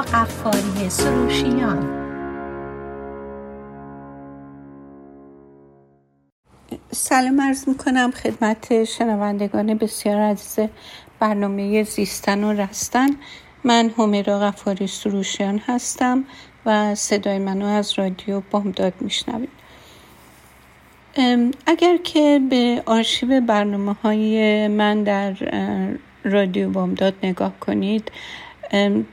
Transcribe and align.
قفاری 0.00 0.90
سروشیان. 0.90 2.00
سلام 6.90 7.40
عرض 7.40 7.68
می‌کنم 7.68 8.10
خدمت 8.10 8.84
شنوندگان 8.84 9.74
بسیار 9.74 10.20
عزیز 10.20 10.68
برنامه 11.20 11.82
زیستن 11.82 12.44
و 12.44 12.52
رستن. 12.52 13.08
من 13.64 13.90
همیرا 13.98 14.38
غفاری 14.38 14.86
سروشیان 14.86 15.60
هستم 15.66 16.24
و 16.66 16.94
صدای 16.94 17.38
منو 17.38 17.66
از 17.66 17.98
رادیو 17.98 18.42
بامداد 18.50 18.92
میشنوید. 19.00 19.48
اگر 21.66 21.96
که 21.96 22.40
به 22.50 22.82
آرشیو 22.86 23.40
برنامه 23.40 23.92
های 23.92 24.68
من 24.68 25.02
در 25.02 25.34
رادیو 26.24 26.70
بامداد 26.70 27.14
نگاه 27.22 27.52
کنید 27.60 28.12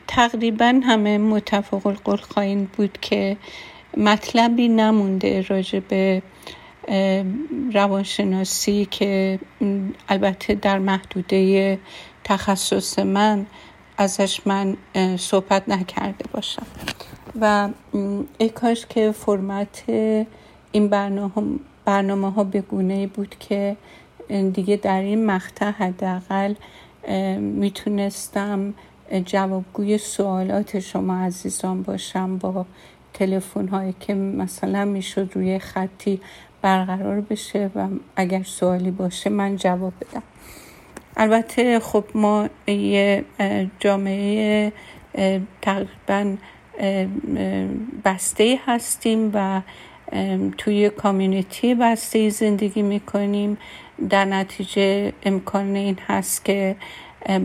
تقریبا 0.08 0.82
همه 0.84 1.18
متفق 1.18 1.88
القول 1.88 2.18
خواهید 2.18 2.72
بود 2.72 2.98
که 3.02 3.38
مطلبی 3.98 4.68
نمونده 4.68 5.42
راجع 5.42 5.80
به 5.80 6.22
روانشناسی 7.74 8.88
که 8.92 9.40
البته 10.10 10.56
در 10.56 10.80
محدوده 10.80 11.80
تخصص 12.24 13.00
من 13.00 13.46
ازش 13.98 14.42
من 14.46 14.78
صحبت 15.18 15.70
نکرده 15.70 16.26
باشم. 16.34 16.66
و 17.42 17.70
ای 18.38 18.50
کاش 18.50 18.86
که 18.86 19.12
فرمت 19.12 19.84
این 20.72 20.88
برنامه, 20.88 21.60
برنامه 21.86 22.32
ها 22.32 22.44
به 22.44 22.62
گونه 22.62 23.08
بود 23.08 23.36
که 23.40 23.78
دیگه 24.54 24.76
در 24.76 25.02
این 25.02 25.26
مقطع 25.26 25.70
حداقل 25.70 26.54
می‌تونستم 27.40 28.74
جوابگوی 29.26 29.98
سوالات 29.98 30.80
شما 30.80 31.18
عزیزان 31.18 31.84
باشم 31.84 32.38
با 32.38 32.66
تلفن 33.14 33.68
هایی 33.68 33.96
که 34.00 34.14
مثلا 34.14 34.86
می‌شد 34.86 35.32
روی 35.34 35.60
خطی 35.60 36.22
برقرار 36.62 37.22
بشه 37.22 37.72
و 37.76 37.88
اگر 38.16 38.44
سوالی 38.44 38.92
باشه 38.92 39.30
من 39.30 39.56
جواب 39.56 39.94
بدم. 40.02 40.24
البته 41.18 41.80
خب 41.80 42.04
ما 42.16 42.50
یه 42.68 43.26
جامعه 43.80 44.74
تقریبا 45.62 46.36
بسته 48.06 48.60
هستیم 48.66 49.32
و 49.34 49.62
توی 50.58 50.90
کامیونیتی 50.90 51.76
بسته 51.76 52.30
زندگی 52.30 52.82
می‌کنیم. 52.82 53.58
در 54.10 54.26
نتیجه 54.26 55.14
امکان 55.24 55.76
این 55.76 55.98
هست 56.08 56.46
که 56.46 56.76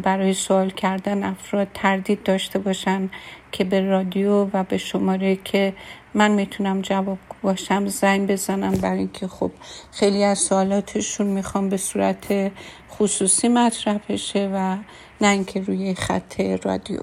برای 0.02 0.34
سوال 0.34 0.70
کردن 0.70 1.25
افراد 1.25 1.69
تردید 1.75 2.22
داشته 2.22 2.58
باشن 2.58 3.11
که 3.52 3.64
به 3.64 3.80
رادیو 3.80 4.48
و 4.52 4.64
به 4.64 4.78
شماره 4.78 5.36
که 5.36 5.74
من 6.14 6.30
می‌تونم 6.30 6.83
جواب 6.83 7.19
باشم 7.42 7.86
زنگ 7.86 8.30
بزنم 8.30 8.70
برای 8.72 8.98
اینکه 8.98 9.28
خب 9.28 9.50
خیلی 9.92 10.24
از 10.24 10.39
سوالاتشون 10.39 11.27
می‌خوام 11.27 11.69
به 11.69 11.77
صورت 11.77 12.52
خصوصی 12.91 13.48
مطرح 13.48 13.98
بشه 14.08 14.50
و 14.55 14.77
نه 15.20 15.28
اینکه 15.28 15.61
روی 15.61 15.94
خط 15.94 16.41
رادیو. 16.41 17.00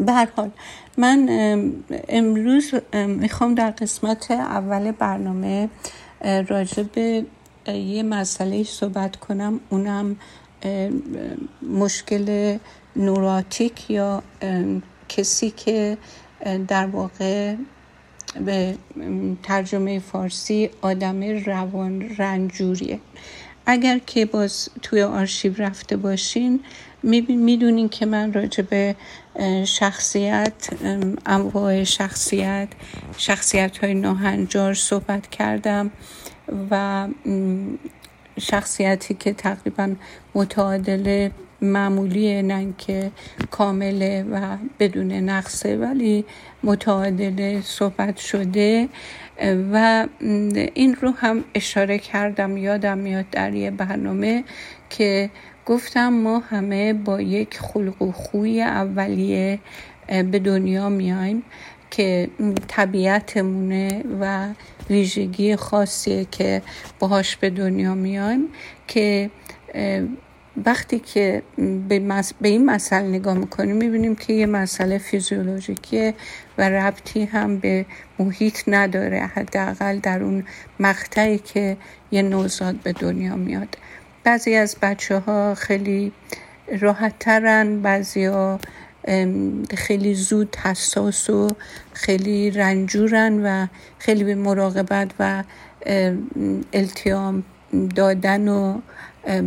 به 0.00 0.12
حال 0.12 0.50
من 0.98 1.28
امروز 2.08 2.74
می‌خوام 2.94 3.54
در 3.54 3.70
قسمت 3.70 4.30
اول 4.30 4.92
برنامه 4.92 5.68
راجع 6.48 6.82
به 6.82 7.24
یه 7.66 8.02
مسئله 8.02 8.64
صحبت 8.64 9.16
کنم. 9.16 9.60
اونم 9.70 10.16
مشکل 11.62 12.58
نوراتیک 12.96 13.90
یا 13.90 14.22
کسی 15.08 15.50
که 15.50 15.98
در 16.68 16.86
واقع 16.86 17.54
به 18.44 18.74
ترجمه 19.42 19.98
فارسی 19.98 20.70
آدم 20.82 21.22
روان 21.22 22.16
رنجوریه. 22.18 23.00
اگر 23.66 23.98
که 23.98 24.26
باز 24.26 24.68
توی 24.82 25.02
آرشیو 25.02 25.54
رفته 25.56 25.96
باشین 25.96 26.60
می‌دونین 27.28 27.88
که 27.88 28.06
من 28.06 28.32
راجع 28.32 28.62
به 28.62 28.96
شخصیت 29.64 30.68
انواع 31.26 31.84
شخصیت 31.84 32.68
شخصیت 33.16 33.78
های 33.78 33.94
صحبت 34.74 35.30
کردم 35.30 35.90
و 36.70 37.08
شخصیتی 38.40 39.14
که 39.14 39.32
تقریبا 39.32 39.94
متعادل 40.34 41.28
معمولی 41.60 42.42
نه 42.42 42.74
که 42.78 43.10
کامله 43.50 44.22
و 44.32 44.56
بدون 44.78 45.12
نقصه 45.12 45.76
ولی 45.76 46.24
متعادل 46.62 47.60
صحبت 47.60 48.16
شده. 48.16 48.88
و 49.72 50.06
این 50.74 50.94
رو 50.94 51.10
هم 51.10 51.44
اشاره 51.54 51.98
کردم 51.98 52.56
یادم 52.56 52.98
میاد 52.98 53.30
در 53.30 53.54
یه 53.54 53.70
برنامه 53.70 54.44
که 54.90 55.30
گفتم 55.66 56.08
ما 56.08 56.38
همه 56.38 56.92
با 56.92 57.20
یک 57.20 57.58
خلق 57.58 58.02
و 58.02 58.12
خوی 58.12 58.62
اولیه 58.62 59.58
به 60.06 60.38
دنیا 60.38 60.88
میایم. 60.88 61.42
که 61.96 62.28
طبیعتمونه 62.68 64.04
و 64.20 64.48
ویژگی 64.90 65.56
خاصیه 65.56 66.26
که 66.30 66.62
باهاش 66.98 67.36
به 67.36 67.50
دنیا 67.50 67.94
میایم 67.94 68.48
که 68.88 69.30
وقتی 70.66 70.98
که 70.98 71.42
به, 71.88 72.22
به 72.40 72.48
این 72.48 72.66
مسئله 72.66 73.08
نگاه 73.08 73.34
می‌کنیم 73.34 73.76
می‌بینیم 73.76 74.14
که 74.14 74.32
یه 74.32 74.46
مسئله 74.46 74.98
فیزیولوژیکیه 74.98 76.14
و 76.58 76.68
ربطی 76.68 77.24
هم 77.24 77.58
به 77.58 77.86
محیط 78.18 78.62
نداره. 78.66 79.30
حداقل 79.34 79.98
در 79.98 80.22
اون 80.22 80.44
مقطعی 80.80 81.38
که 81.38 81.76
یه 82.10 82.22
نوزاد 82.22 82.74
به 82.74 82.92
دنیا 82.92 83.36
میاد. 83.36 83.76
بعضی 84.24 84.54
از 84.54 84.76
بچه 84.82 85.18
ها 85.18 85.54
خیلی 85.54 86.12
راحت 86.80 87.18
ترن 87.18 87.82
بعضی 87.82 88.24
ها 88.24 88.60
خیلی 89.76 90.14
زود 90.14 90.56
حساس 90.56 91.30
و 91.30 91.48
خیلی 91.92 92.50
رنجورن 92.50 93.46
و 93.46 93.66
خیلی 93.98 94.24
به 94.24 94.34
مراقبت 94.34 95.10
و 95.18 95.44
التیام 96.72 97.44
دادن 97.96 98.48
و 98.48 98.80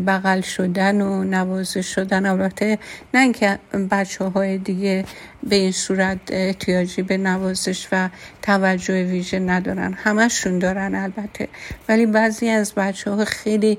بغل 0.08 0.42
شدن 0.42 1.02
و 1.02 1.24
نوازش 1.24 1.96
شدن. 1.96 2.26
البته 2.26 2.80
نه 3.14 3.20
اینکه 3.20 3.60
بچه 3.92 4.26
های 4.26 4.58
دیگه 4.58 5.06
به 5.44 5.56
این 5.56 5.72
صورت 5.72 6.20
احتیاجی 6.30 7.02
به 7.02 7.18
نوازش 7.18 7.88
و 7.92 8.10
توجه 8.42 9.04
ویژه 9.04 9.40
ندارن. 9.40 9.94
همشون 9.94 10.60
دارن 10.60 10.96
البته. 10.96 11.48
ولی 11.90 12.06
بعضی 12.06 12.50
از 12.50 12.74
بچه 12.74 13.12
ها 13.12 13.26
خیلی 13.26 13.78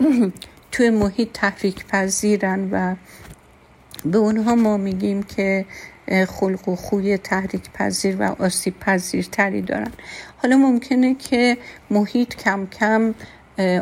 توی 0.72 0.90
محیط 0.90 1.28
تحریک 1.32 1.86
پذیرن 1.86 2.68
و 2.72 2.94
به 4.04 4.18
اونها 4.18 4.54
ما 4.54 4.76
میگیم 4.76 5.22
که 5.22 5.64
خلق 6.28 6.68
و 6.68 6.76
خوی 6.76 7.16
تحریک 7.16 7.70
پذیر 7.74 8.16
و 8.20 8.22
آسیب 8.42 8.78
پذیرتری 8.80 9.62
دارن. 9.62 9.92
حالا 10.36 10.56
ممکنه 10.56 11.14
که 11.14 11.58
محیط 11.90 12.34
کم 12.34 12.66
کم 12.66 13.14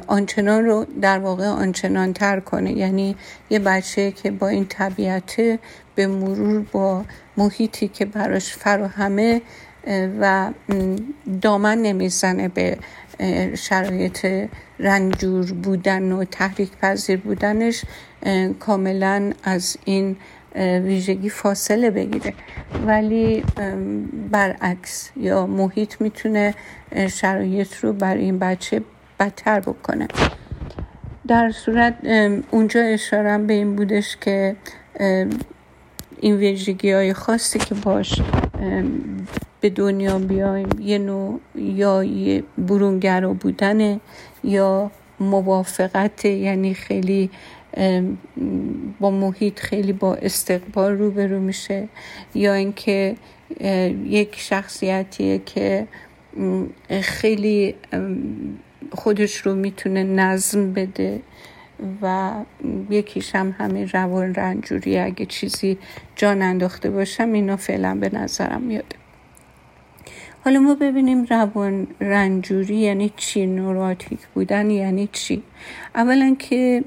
آنچنان 0.07 0.65
رو 0.65 0.87
در 1.01 1.19
واقع 1.19 1.47
آنچنان 1.47 2.13
تر 2.13 2.41
کنه. 2.41 2.73
یعنی 2.73 3.17
یه 3.51 3.59
بچه 3.59 4.13
که 4.13 4.31
با 4.31 4.49
این 4.49 4.67
طبیعت 4.67 5.59
به 5.95 6.07
مرور 6.07 6.67
با 6.73 7.05
محیطی 7.37 7.89
که 7.89 8.05
براش 8.05 8.53
فراهمه 8.53 9.43
و 10.21 10.51
دامن 11.43 11.79
نمی‌زنه 11.79 12.49
به 12.49 12.79
شرایط 13.55 14.49
رنجور 14.79 15.53
بودن 15.53 16.13
و 16.13 16.25
تحریک 16.25 16.71
پذیر 16.83 17.17
بودنش 17.17 17.85
کاملا 18.61 19.33
از 19.45 19.77
این 19.85 20.17
ویژگی 20.57 21.29
فاصله 21.29 21.91
بگیره. 21.91 22.35
ولی 22.87 23.45
برعکس 24.31 25.11
یا 25.17 25.47
محیط 25.47 26.01
می‌تونه 26.01 26.55
شرایط 27.11 27.77
رو 27.77 27.93
بر 27.93 28.17
این 28.17 28.39
بچه 28.39 28.83
بدتر 29.21 29.61
بکنه. 29.61 30.09
در 31.29 31.51
صورت 31.51 31.95
اونجا 32.51 32.81
اشارم 32.81 33.47
به 33.47 33.55
این 33.55 33.77
بودش 33.77 34.17
که 34.17 34.57
این 36.21 36.37
ویژگی 36.37 36.93
های 36.93 37.13
خاصی 37.13 37.59
که 37.59 37.75
باش 37.75 38.21
به 39.61 39.71
دنیا 39.71 40.19
بیایم. 40.19 40.69
یه 40.81 40.99
نوع 40.99 41.41
یا 41.55 42.05
یه 42.05 42.43
برونگرا 42.59 43.33
بودن 43.33 44.01
یا 44.45 44.91
موافقت 45.21 46.25
یعنی 46.25 46.75
خیلی 46.75 47.31
با 49.01 49.11
محیط 49.11 49.61
خیلی 49.61 49.93
با 49.93 50.15
استقبال 50.15 50.93
روبرو 50.99 51.41
میشه. 51.41 51.89
یا 52.35 52.55
اینکه 52.55 53.17
یک 54.05 54.35
شخصیتیه 54.39 55.41
که 55.47 55.87
خیلی 57.01 57.75
خودش 58.93 59.37
رو 59.37 59.55
می‌تونه 59.55 60.05
نظم 60.05 60.73
بده 60.73 61.21
و 62.03 62.33
یکیش 62.91 63.35
هم 63.35 63.55
همین 63.59 63.89
روان 63.89 64.35
رنجوری 64.35 64.99
اگه 64.99 65.27
چیزی 65.27 65.79
جان 66.17 66.43
انداخته 66.43 66.91
باشم 66.91 67.33
اینا 67.33 67.57
فعلا 67.57 67.95
به 67.95 68.11
نظرم 68.15 68.63
میاد 68.63 68.95
حالا 70.45 70.61
ما 70.61 70.75
ببینیم 70.75 71.25
روان 71.25 71.87
رنجوری 72.01 72.77
یعنی 72.77 73.13
چی 73.17 73.47
نوراتیک 73.47 74.19
بودن 74.35 74.71
یعنی 74.71 75.09
چی؟ 75.13 75.43
اولا 75.95 76.37
که 76.39 76.85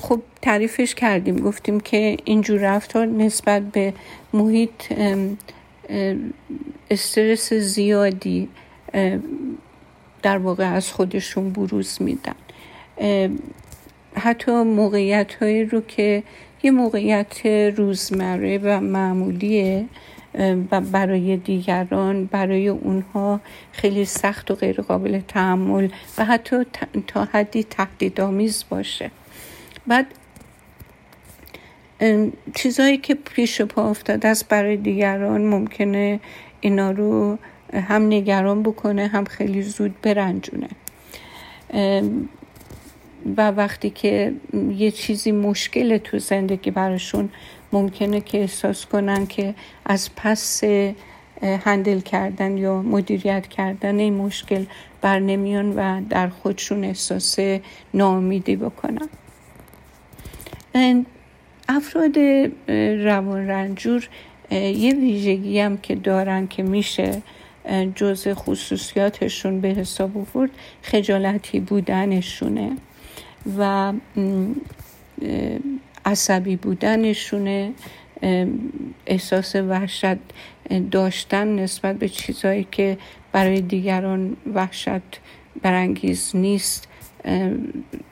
خب 0.00 0.20
تعریفش 0.42 0.94
کردیم 0.94 1.36
گفتیم 1.36 1.80
که 1.80 2.16
اینجور 2.24 2.60
رفتار 2.60 3.06
نسبت 3.06 3.62
به 3.62 3.94
محیط 4.32 4.92
استرس 6.90 7.52
زیادی 7.52 8.48
در 10.22 10.38
واقع 10.38 10.72
از 10.72 10.92
خودشون 10.92 11.50
بروز 11.50 11.98
میدن. 12.02 12.34
حتی 14.14 14.52
موقعیت 14.52 15.34
هایی 15.34 15.64
رو 15.64 15.80
که 15.80 16.22
یه 16.62 16.70
موقعیت 16.70 17.46
روزمره 17.76 18.58
و 18.62 18.80
معمولیه 18.80 19.84
و 20.70 20.80
برای 20.80 21.36
دیگران 21.36 22.24
برای 22.24 22.68
اونها 22.68 23.40
خیلی 23.72 24.04
سخت 24.04 24.50
و 24.50 24.54
غیر 24.54 24.80
قابل 24.80 25.20
تحمل 25.28 25.88
و 26.18 26.24
حتی 26.24 26.56
تا 27.06 27.24
حدی 27.24 27.64
تهدیدآمیز 27.64 28.64
باشه. 28.68 29.10
بعد 29.86 30.06
چیزهایی 32.54 32.96
که 32.96 33.14
پیش 33.14 33.62
پا 33.62 33.90
افتاده 33.90 34.28
است 34.28 34.48
برای 34.48 34.76
دیگران 34.76 35.42
ممکنه 35.42 36.20
اینا 36.60 36.90
رو 36.90 37.38
هم 37.74 38.06
نگران 38.06 38.62
بکنه 38.62 39.06
هم 39.06 39.24
خیلی 39.24 39.62
زود 39.62 39.94
برنجونه. 40.02 40.68
و 43.36 43.50
وقتی 43.50 43.90
که 43.90 44.32
یه 44.76 44.90
چیزی 44.90 45.32
مشکل 45.32 45.98
تو 45.98 46.18
زندگی 46.18 46.70
براشون 46.70 47.30
ممکنه 47.72 48.20
که 48.20 48.40
احساس 48.40 48.86
کنن 48.86 49.26
که 49.26 49.54
از 49.86 50.10
پس 50.16 50.64
هندل 51.42 52.00
کردن 52.00 52.58
یا 52.58 52.82
مدیریت 52.82 53.46
کردن 53.46 53.98
این 53.98 54.14
مشکل 54.14 54.64
بر 55.00 55.18
نمیان 55.18 55.72
و 55.76 56.02
در 56.10 56.28
خودشون 56.28 56.84
احساس 56.84 57.38
ناامیدی 57.94 58.56
بکنن. 58.56 59.08
افراد 61.68 62.18
روان 63.04 63.46
رنجور 63.48 64.08
یه 64.50 64.94
ویژگی 64.94 65.60
هم 65.60 65.76
که 65.76 65.94
دارن 65.94 66.46
که 66.46 66.62
میشه 66.62 67.22
جز 67.94 68.28
خصوصیاتشون 68.28 69.60
به 69.60 69.68
حساب 69.68 70.18
آورد 70.18 70.50
خجالتی 70.82 71.60
بودنشونه. 71.60 72.76
و 73.58 73.92
عصبی 76.04 76.56
بودنشونه 76.56 77.72
احساس 79.06 79.56
وحشت 79.56 80.16
داشتن 80.90 81.58
نسبت 81.58 81.96
به 81.96 82.08
چیزهایی 82.08 82.66
که 82.70 82.98
برای 83.32 83.60
دیگران 83.60 84.36
وحشت 84.54 85.20
برانگیز 85.62 86.30
نیست. 86.34 86.88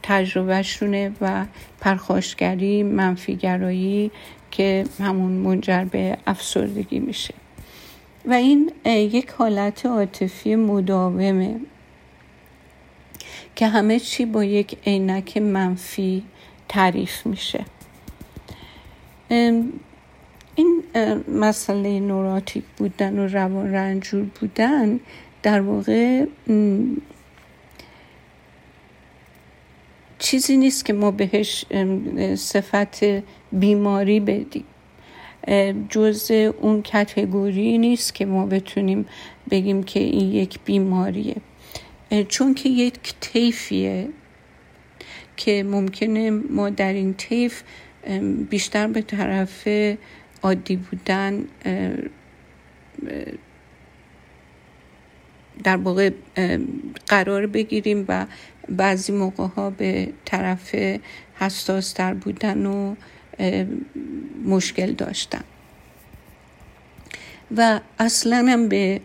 تجربهشونه 0.03 1.13
و 1.21 1.47
پرخاشگری 1.81 2.83
منفیگرایی 2.83 4.11
که 4.51 4.85
همون 5.01 5.33
منجر 5.33 5.85
به 5.85 6.19
افسردگی 6.27 6.99
میشه. 6.99 7.35
و 8.27 8.33
این 8.33 8.73
یک 8.87 9.31
حالت 9.31 9.87
عاطفی 9.87 10.57
مداومه 10.57 11.61
که 13.57 13.67
همه 13.69 14.01
چی 14.01 14.25
با 14.25 14.45
یک 14.45 14.77
عینک 14.87 15.37
منفی 15.37 16.23
تعریف 16.69 17.27
میشه. 17.27 17.65
این 19.31 20.83
مسئله 21.29 22.01
نوراتیک 22.01 22.65
بودن 22.77 23.19
و 23.19 23.27
روان 23.27 23.73
رنجور 23.73 24.27
بودن 24.41 25.01
در 25.43 25.61
واقع 25.61 26.25
چیزی 30.19 30.57
نیست 30.57 30.85
که 30.85 30.93
ما 30.93 31.11
بهش 31.11 31.65
صفت 32.35 33.05
بیماری 33.53 34.21
بدیم. 34.21 34.65
جز 35.89 36.31
اون 36.61 36.83
کتگوری 36.83 37.79
نیست 37.79 38.15
که 38.15 38.27
ما 38.27 38.47
بتونیم 38.47 39.07
بگیم 39.51 39.83
که 39.83 40.01
این 40.01 40.33
یک 40.33 40.59
بیماریه. 40.65 41.37
چون 42.29 42.55
که 42.55 42.69
یک 42.69 43.15
طیفیه 43.21 44.09
که 45.37 45.63
ممکنه 45.63 46.31
ما 46.31 46.71
در 46.71 46.93
این 46.93 47.15
طیف 47.15 47.63
بیشتر 48.51 48.87
به 48.87 49.03
طرف 49.03 49.69
عادی 50.43 50.77
بودن 50.77 51.45
در 55.65 55.77
واقع 55.77 56.11
قرار 57.07 57.47
بگیریم 57.47 58.05
و 58.09 58.27
بعضی 58.69 59.13
موقع 59.13 59.47
ها 59.47 59.71
به 59.71 60.13
طرف 60.25 60.75
حساس 61.35 61.93
تر 61.93 62.15
بودن 62.15 62.67
و 62.67 62.95
مشکل 64.45 64.93
داشتن. 64.93 65.45
و 67.57 67.81
اصلا 67.99 68.47
هم 68.49 68.69
به 68.69 69.01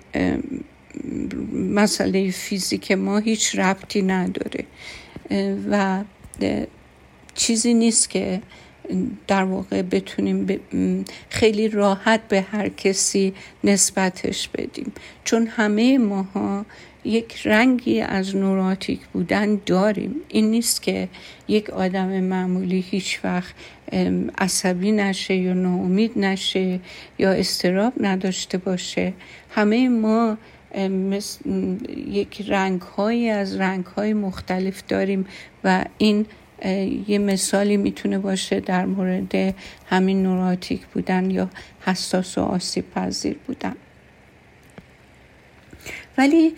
مسئله 1.54 2.32
فیزیک 2.32 2.92
ما 2.92 3.18
هیچ 3.18 3.60
ربطی 3.60 4.02
نداره. 4.02 4.66
و 5.70 6.04
چیزی 7.36 7.74
نیست 7.74 8.10
که 8.10 8.42
در 9.28 9.44
واقع 9.44 9.82
بتونیم 9.82 10.60
خیلی 11.30 11.68
راحت 11.68 12.28
به 12.28 12.42
هر 12.42 12.70
کسی 12.70 13.34
نسبتش 13.64 14.48
بدیم. 14.48 14.92
چون 15.24 15.48
همه 15.48 15.98
ماها 15.98 16.66
یک 17.06 17.48
رنگی 17.48 18.02
از 18.02 18.36
نوراتیک 18.36 19.00
بودن 19.14 19.62
داریم. 19.66 20.16
این 20.30 20.52
نیست 20.52 20.82
که 20.82 21.10
یک 21.48 21.70
آدم 21.70 22.20
معمولی 22.20 22.80
هیچ 22.80 23.20
وقت 23.24 23.54
عصبی 24.38 24.92
نشه 24.92 25.36
یا 25.36 25.54
ناامید 25.54 26.20
نشه 26.20 26.80
یا 27.20 27.32
استراب 27.32 27.94
نداشته 28.00 28.58
باشه. 28.58 29.14
همه 29.50 29.90
ما 29.90 30.38
یک 32.08 32.46
رنگ 32.48 32.82
های 32.82 33.30
از 33.30 33.56
رنگ 33.56 33.86
های 33.86 34.14
مختلف 34.14 34.84
داریم 34.88 35.26
و 35.64 35.86
این 35.98 36.26
یه 37.08 37.18
مثالی 37.18 37.78
می‌تونه 37.78 38.20
باشه 38.20 38.60
در 38.60 38.86
مورد 38.86 39.56
همین 39.90 40.24
نوراتیک 40.24 40.86
بودن 40.86 41.32
یا 41.32 41.50
حساس 41.86 42.38
و 42.38 42.42
آسیب 42.42 42.92
پذیر 42.92 43.38
بودن. 43.48 43.76
ولی 46.18 46.54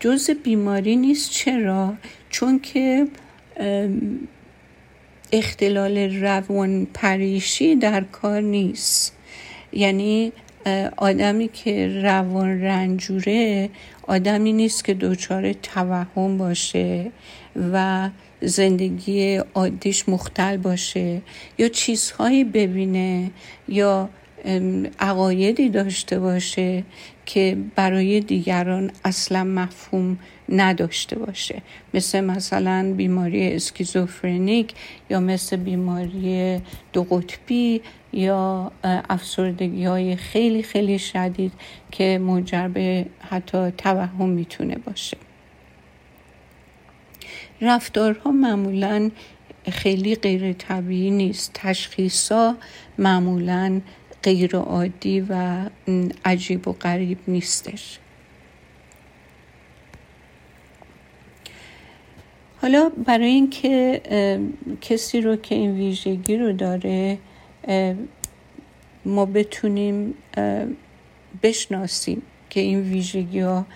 جز 0.00 0.30
بیماری 0.30 0.96
نیست. 0.96 1.30
چرا؟ 1.30 1.94
چون 2.30 2.58
که 2.58 3.06
اختلال 5.32 5.98
روان 5.98 6.86
پریشی 6.94 7.76
در 7.76 8.00
کار 8.00 8.40
نیست. 8.40 9.16
یعنی 9.72 10.32
آدمی 10.96 11.48
که 11.48 12.00
روان 12.02 12.60
رنجوره 12.60 13.70
آدمی 14.02 14.52
نیست 14.52 14.84
که 14.84 14.94
دچار 14.94 15.52
توهم 15.52 16.38
باشه 16.38 17.10
و 17.72 18.08
زندگی 18.42 19.36
عادیش 19.36 20.08
مختل 20.08 20.56
باشه 20.56 21.22
یا 21.58 21.68
چیزهایی 21.68 22.44
ببینه 22.44 23.30
یا 23.68 24.08
عقایدی 24.98 25.68
داشته 25.68 26.18
باشه 26.18 26.84
که 27.26 27.56
برای 27.76 28.20
دیگران 28.20 28.90
اصلا 29.04 29.44
مفهوم 29.44 30.18
نداشته 30.48 31.18
باشه. 31.18 31.62
مثل 31.94 32.20
مثلا 32.20 32.94
بیماری 32.96 33.52
اسکیزوفرنیک 33.52 34.74
یا 35.10 35.20
مثل 35.20 35.56
بیماری 35.56 36.58
دو 36.92 37.04
قطبی 37.04 37.80
یا 38.12 38.72
افسردگی 38.84 39.84
های 39.84 40.16
خیلی 40.16 40.62
خیلی 40.62 40.98
شدید 40.98 41.52
که 41.90 42.18
منجر 42.18 42.68
به 42.68 43.06
حتی 43.20 43.70
توهم 43.78 44.28
می‌تونه 44.28 44.76
باشه. 44.76 45.16
رفتارها 47.62 48.32
معمولا 48.32 49.10
خیلی 49.70 50.14
غیر 50.14 50.52
طبیعی 50.52 51.10
نیست. 51.10 51.50
تشخیصا 51.54 52.56
معمولا 52.98 53.80
غیر 54.22 54.56
عادی 54.56 55.20
و 55.20 55.64
عجیب 56.24 56.68
و 56.68 56.72
غریب 56.72 57.18
نیستش. 57.28 57.98
حالا 62.62 62.88
برای 63.06 63.30
اینکه 63.30 64.00
کسی 64.80 65.20
رو 65.20 65.36
که 65.36 65.54
این 65.54 65.72
ویژگی 65.72 66.36
رو 66.36 66.52
داره 66.52 67.18
ما 69.04 69.26
بتونیم 69.26 70.14
بشناسیم 71.42 72.22
که 72.50 72.60
این 72.60 72.80
ویژگی 72.80 73.40
ها 73.40 73.66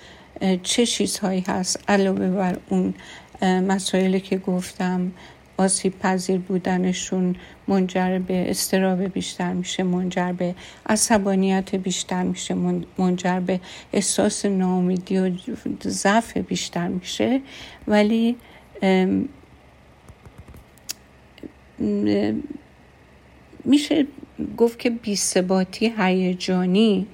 چه 0.62 0.86
چیزهایی 0.86 1.44
هست 1.48 1.84
علاوه 1.88 2.28
بر 2.28 2.58
اون 2.68 2.94
مسائلی 3.42 4.20
که 4.20 4.38
گفتم 4.38 5.12
آسیب 5.58 5.98
پذیر 5.98 6.38
بودنشون 6.38 7.36
منجر 7.68 8.18
به 8.18 8.50
استراب 8.50 9.02
بیشتر 9.02 9.52
میشه 9.52 9.82
منجر 9.82 10.32
به 10.32 10.54
عصبانیت 10.86 11.74
بیشتر 11.74 12.22
میشه 12.22 12.54
منجر 12.98 13.40
به 13.40 13.60
احساس 13.92 14.44
ناامیدی 14.44 15.18
و 15.18 15.30
ضعف 15.82 16.36
بیشتر 16.36 16.88
میشه. 16.88 17.40
ولی 17.88 18.36
میشه 23.64 24.06
گفت 24.56 24.78
که 24.78 24.90
بیثباتی 24.90 25.92
هیجانی 25.98 27.06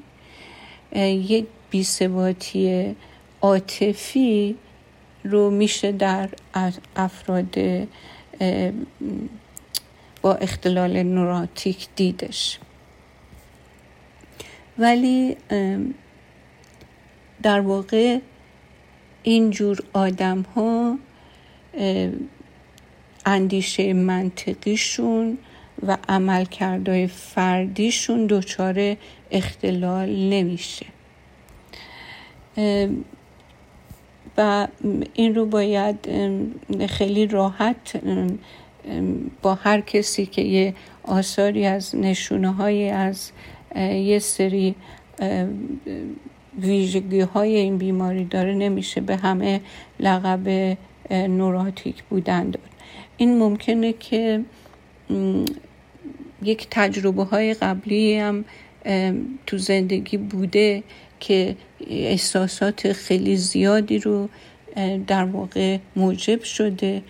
یک 0.96 1.46
بیثباتی 1.70 2.94
عاطفی 3.40 4.56
رو 5.24 5.50
میشه 5.50 5.92
در 5.92 6.28
افراد 6.96 7.58
با 10.22 10.34
اختلال 10.34 11.02
نوراتیک 11.02 11.88
دیدش. 11.96 12.58
ولی 14.78 15.36
در 17.42 17.60
واقع 17.60 18.18
اینجور 19.22 19.78
آدم 19.92 20.42
ها 20.42 20.98
اندیشه 23.26 23.92
منطقیشون 23.92 25.38
و 25.86 25.96
عملکردهای 26.08 27.06
فردیشون 27.06 28.26
دچار 28.26 28.96
اختلال 29.30 30.08
نمیشه. 30.08 30.86
و 34.36 34.68
این 35.14 35.34
رو 35.34 35.46
باید 35.46 35.96
خیلی 36.88 37.26
راحت 37.26 38.02
با 39.42 39.54
هر 39.54 39.80
کسی 39.80 40.26
که 40.26 40.42
یه 40.42 40.74
آثاری 41.04 41.66
از 41.66 41.96
نشونه 41.96 42.52
های 42.52 42.90
از 42.90 43.32
یه 43.76 44.18
سری 44.18 44.74
ویژگی 46.58 47.20
های 47.20 47.56
این 47.56 47.78
بیماری 47.78 48.24
داره 48.24 48.54
نمیشه 48.54 49.00
به 49.00 49.16
همه 49.16 49.60
لقب 50.00 50.76
نوراتیک 51.10 52.02
بودن 52.02 52.50
داد. 52.50 52.62
این 53.16 53.38
ممکنه 53.38 53.92
که 53.92 54.40
یک 56.42 56.66
تجربه 56.70 57.24
های 57.24 57.54
قبلی 57.54 58.18
هم 58.18 58.44
تو 59.46 59.58
زندگی 59.58 60.16
بوده 60.16 60.82
که 61.22 61.56
احساسات 61.90 62.92
خیلی 62.92 63.36
زیادی 63.36 63.98
رو 63.98 64.28
در 65.06 65.24
واقع 65.24 65.78
موجب 65.96 66.42
شده 66.42 67.02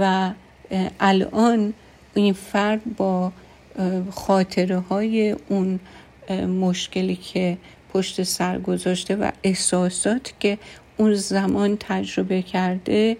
و 0.00 0.30
الان 1.00 1.74
این 2.14 2.32
فرد 2.32 2.96
با 2.96 3.32
خاطره 4.10 4.78
های 4.78 5.36
اون 5.48 5.80
مشکلی 6.60 7.16
که 7.16 7.58
پشت 7.92 8.22
سر 8.22 8.58
گذاشته 8.58 9.16
و 9.16 9.30
احساسات 9.42 10.32
که 10.40 10.58
اون 10.96 11.14
زمان 11.14 11.76
تجربه 11.80 12.42
کرده 12.42 13.16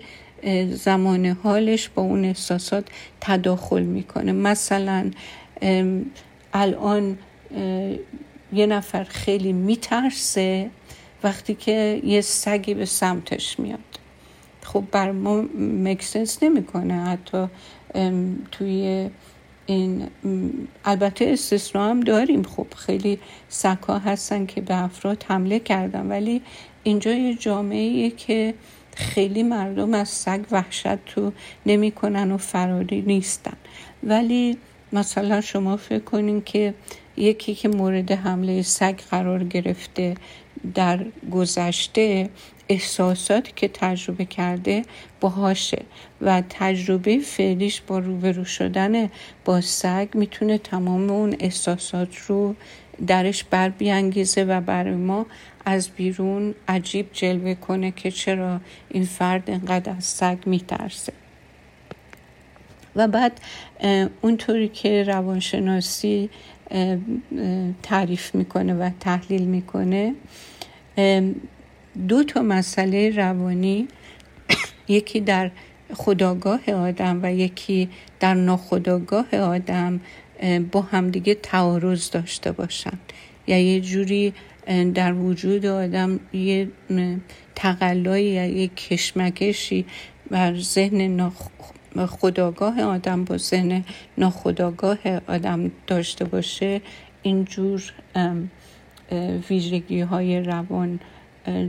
زمان 0.72 1.26
حالش 1.26 1.88
با 1.88 2.02
اون 2.02 2.24
احساسات 2.24 2.84
تداخل 3.20 3.82
می‌کنه. 3.82 4.32
مثلا 4.32 5.10
الان 6.52 7.18
یه 8.52 8.66
نفر 8.66 9.04
خیلی 9.04 9.52
میترسه 9.52 10.70
وقتی 11.22 11.54
که 11.54 12.00
یه 12.04 12.20
سگی 12.20 12.74
به 12.74 12.84
سمتش 12.84 13.60
میاد. 13.60 13.78
خب 14.62 14.84
بر 14.92 15.12
ما 15.12 15.44
مکسنس 15.58 16.42
نمی‌کنه. 16.42 16.94
حتی 16.94 17.46
توی 18.52 19.10
این 19.66 20.08
البته 20.84 21.24
استثنا 21.24 21.90
هم 21.90 22.00
داریم. 22.00 22.42
خب 22.42 22.66
خیلی 22.76 23.18
سگها 23.48 23.98
هستن 23.98 24.46
که 24.46 24.60
به 24.60 24.82
افراد 24.82 25.24
حمله 25.28 25.58
کردن 25.58 26.06
ولی 26.06 26.42
اینجا 26.82 27.12
یه 27.12 27.34
جامعه 27.34 28.10
که 28.10 28.54
خیلی 28.94 29.42
مردم 29.42 29.94
از 29.94 30.08
سگ 30.08 30.40
وحشت 30.50 31.04
تو 31.04 31.32
نمی‌کنن 31.66 32.32
و 32.32 32.36
فراری 32.36 33.02
نیستن. 33.02 33.56
ولی 34.02 34.58
مثلا 34.92 35.40
شما 35.40 35.76
فکر 35.76 36.04
کنین 36.04 36.42
که 36.42 36.74
یکی 37.18 37.54
که 37.54 37.68
مورد 37.68 38.12
حمله 38.12 38.62
سگ 38.62 39.00
قرار 39.10 39.44
گرفته 39.44 40.14
در 40.74 41.04
گذشته 41.30 42.30
احساساتی 42.68 43.52
که 43.56 43.68
تجربه 43.68 44.24
کرده 44.24 44.82
باهاشه 45.20 45.82
و 46.20 46.42
تجربه 46.48 47.18
فعلیش 47.18 47.80
با 47.80 47.98
روبرو 47.98 48.44
شدن 48.44 49.10
با 49.44 49.60
سگ 49.60 50.08
می‌تونه 50.14 50.58
تمام 50.58 51.10
اون 51.10 51.36
احساسات 51.40 52.16
رو 52.16 52.54
درش 53.06 53.44
بر 53.44 53.68
بیانگیزه 53.68 54.44
و 54.44 54.60
برای 54.60 54.94
ما 54.94 55.26
از 55.64 55.88
بیرون 55.88 56.54
عجیب 56.68 57.06
جلوه 57.12 57.54
کنه 57.54 57.90
که 57.90 58.10
چرا 58.10 58.60
این 58.88 59.04
فرد 59.04 59.50
انقدر 59.50 59.92
از 59.92 60.04
سگ 60.04 60.38
میترسه. 60.46 61.12
و 62.96 63.08
بعد 63.08 63.40
اونطوری 64.20 64.68
که 64.68 65.02
روانشناسی 65.02 66.30
تعریف 67.82 68.34
می‌کنه 68.34 68.74
و 68.74 68.90
تحلیل 69.00 69.44
می‌کنه. 69.44 70.14
دو 72.08 72.24
تا 72.24 72.42
مسئله 72.42 73.10
روانی 73.16 73.88
یکی 74.88 75.20
در 75.20 75.50
خداگاه 75.94 76.70
آدم 76.70 77.20
و 77.22 77.32
یکی 77.32 77.88
در 78.20 78.34
ناخداگاه 78.34 79.36
آدم 79.36 80.00
با 80.72 80.80
همدیگه 80.80 81.34
تعارض 81.34 82.10
داشته 82.10 82.52
باشن 82.52 82.98
یا 83.46 83.58
یه 83.58 83.80
جوری 83.80 84.34
در 84.94 85.12
وجود 85.12 85.66
آدم 85.66 86.20
یه 86.32 86.68
تقلایی 87.54 88.26
یا 88.26 88.46
یه 88.46 88.68
کشمکشی 88.68 89.84
بر 90.30 90.60
ذهن 90.60 91.06
خداگاه 92.06 92.82
آدم 92.82 93.24
با 93.24 93.38
ذهن 93.38 93.84
ناخداگاه 94.18 94.98
آدم 95.28 95.70
داشته 95.86 96.24
باشه 96.24 96.80
اینجور 97.22 97.92
ویژگی 99.50 100.00
های 100.00 100.40
روان 100.40 101.00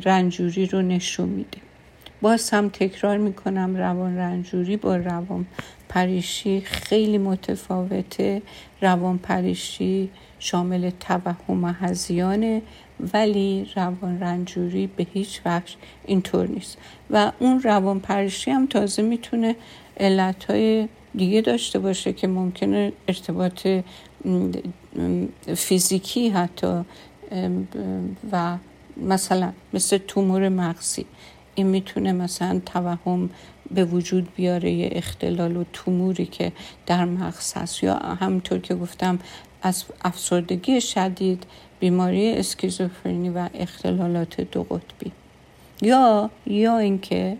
رنجوری 0.06 0.66
رو 0.66 0.82
نشون 0.82 1.30
میده. 1.30 1.58
باز 2.22 2.50
هم 2.50 2.70
تکرار 2.70 3.18
می‌کنم 3.18 3.76
روان 3.76 4.18
رنجوری 4.18 4.78
با 4.78 4.96
روان 4.96 5.46
پریشی 5.90 6.62
خیلی 6.62 7.18
متفاوته. 7.18 8.42
روان 8.82 9.18
پریشی 9.18 10.10
شامل 10.40 10.90
توهم 11.00 11.64
و 11.64 11.68
هزیانه 11.68 12.62
ولی 13.14 13.68
روان 13.76 14.20
رنجوری 14.20 14.88
به 14.88 15.08
هیچ 15.14 15.42
وجه 15.46 15.76
اینطور 16.06 16.48
نیست. 16.48 16.78
و 17.10 17.32
اون 17.40 17.62
روان 17.62 18.00
پریشی 18.00 18.52
هم 18.52 18.68
تازه 18.68 19.02
می‌تونه 19.02 19.56
علتهای 20.00 20.88
دیگه 21.16 21.42
داشته 21.42 21.80
باشه 21.80 22.14
که 22.14 22.28
ممکنه 22.28 22.94
ارتباط 23.08 23.68
فیزیکی 25.56 26.30
حتی 26.30 26.82
و 28.32 28.58
مثلا 28.98 29.54
مثل 29.74 29.98
تومور 29.98 30.50
مغزی. 30.50 31.06
این 31.56 31.68
می‌تونه 31.68 32.12
مثلا 32.12 32.62
توهم 32.66 33.30
به 33.72 33.86
وجود 33.86 34.28
بیاره 34.36 34.72
یه 34.72 34.90
اختلال 34.92 35.58
و 35.58 35.64
توموری 35.74 36.26
که 36.26 36.52
در 36.86 37.06
مغز 37.06 37.54
هست. 37.54 37.84
یا 37.84 37.96
همینطور 37.96 38.60
که 38.60 38.76
گفتم 38.76 39.20
از 39.62 39.84
افسردگی 40.02 40.82
شدید 40.82 41.44
بیماری 41.80 42.34
اسکیزوفرنی 42.34 43.30
و 43.30 43.50
اختلالات 43.54 44.42
دو 44.42 44.64
قطبی. 44.64 45.12
یا 45.82 46.30
یا 46.46 46.78
اینکه 46.78 47.38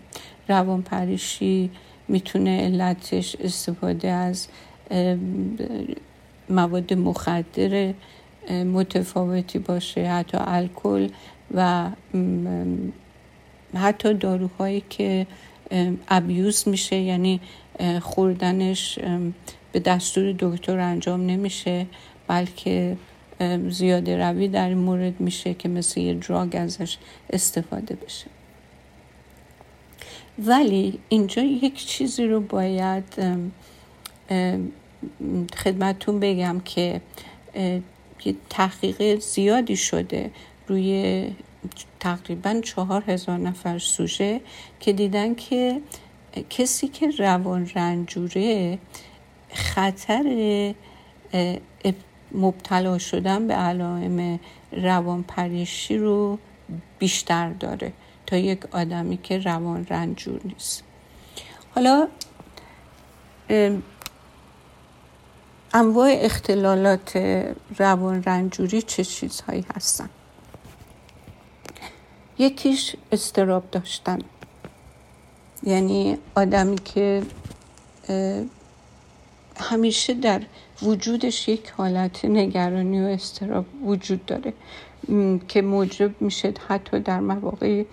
روان 0.48 0.82
پریشی 0.82 1.70
می‌تونه 2.10 2.60
علتش 2.60 3.36
استفاده 3.40 4.08
از 4.08 4.48
مواد 6.50 6.94
مخدر 6.94 7.94
متفاوتی 8.48 9.58
باشه 9.58 10.10
حتی 10.10 10.38
الکل 10.40 11.08
و 11.54 11.90
حتی 13.74 14.14
داروهایی 14.14 14.82
که 14.90 15.26
ابیوز 16.08 16.68
میشه 16.68 16.96
یعنی 16.96 17.40
خوردنش 18.00 18.98
به 19.72 19.80
دستور 19.80 20.34
دکتر 20.38 20.78
انجام 20.78 21.26
نمیشه 21.26 21.86
بلکه 22.28 22.96
زیاده 23.68 24.16
روی 24.16 24.48
در 24.48 24.68
این 24.68 24.78
مورد 24.78 25.20
میشه 25.20 25.54
که 25.54 25.68
مثل 25.68 26.00
یه 26.00 26.14
دراگ 26.14 26.56
ازش 26.56 26.98
استفاده 27.30 27.94
بشه. 27.94 28.26
ولی 30.46 30.98
اینجا 31.08 31.42
یک 31.42 31.86
چیزی 31.86 32.26
رو 32.26 32.40
باید 32.40 33.04
خدمتون 35.56 36.20
بگم 36.20 36.60
که 36.64 37.00
یه 38.24 38.34
تحقیق 38.50 39.18
زیادی 39.18 39.76
شده 39.76 40.30
روی 40.68 41.24
تقریبا 42.00 42.60
چهار 42.64 43.04
هزار 43.06 43.38
نفر 43.38 43.78
سوژه 43.78 44.40
که 44.80 44.92
دیدن 44.92 45.34
که 45.34 45.80
کسی 46.50 46.88
که 46.88 47.10
روان 47.10 47.70
رنجوره 47.74 48.78
خطر 49.52 50.74
مبتلا 52.32 52.98
شدن 52.98 53.46
به 53.46 53.54
علائم 53.54 54.40
روان 54.72 55.22
پریشی 55.22 55.98
رو 55.98 56.38
بیشتر 56.98 57.50
داره. 57.50 57.92
تا 58.30 58.36
یک 58.36 58.60
آدمی 58.74 59.16
که 59.16 59.38
روان 59.38 59.86
رنجور 59.90 60.40
نیست. 60.44 60.82
حالا 61.74 62.08
انواع 65.74 66.10
اختلالات 66.20 67.16
روان 67.78 68.22
رنجوری 68.22 68.82
چه 68.82 69.04
چیزهایی 69.04 69.64
هستن؟ 69.76 70.08
یکیش 72.38 72.96
استراب 73.12 73.70
داشتن. 73.70 74.18
یعنی 75.62 76.18
آدمی 76.34 76.76
که 76.76 77.22
همیشه 79.56 80.14
در 80.14 80.42
وجودش 80.82 81.48
یک 81.48 81.70
حالت 81.70 82.24
نگرانی 82.24 83.00
و 83.00 83.04
استراب 83.04 83.66
وجود 83.84 84.26
داره 84.26 84.52
که 85.48 85.62
موجب 85.62 86.22
میشه 86.22 86.54
حتی 86.68 87.00
در 87.00 87.20
مواقع 87.20 87.84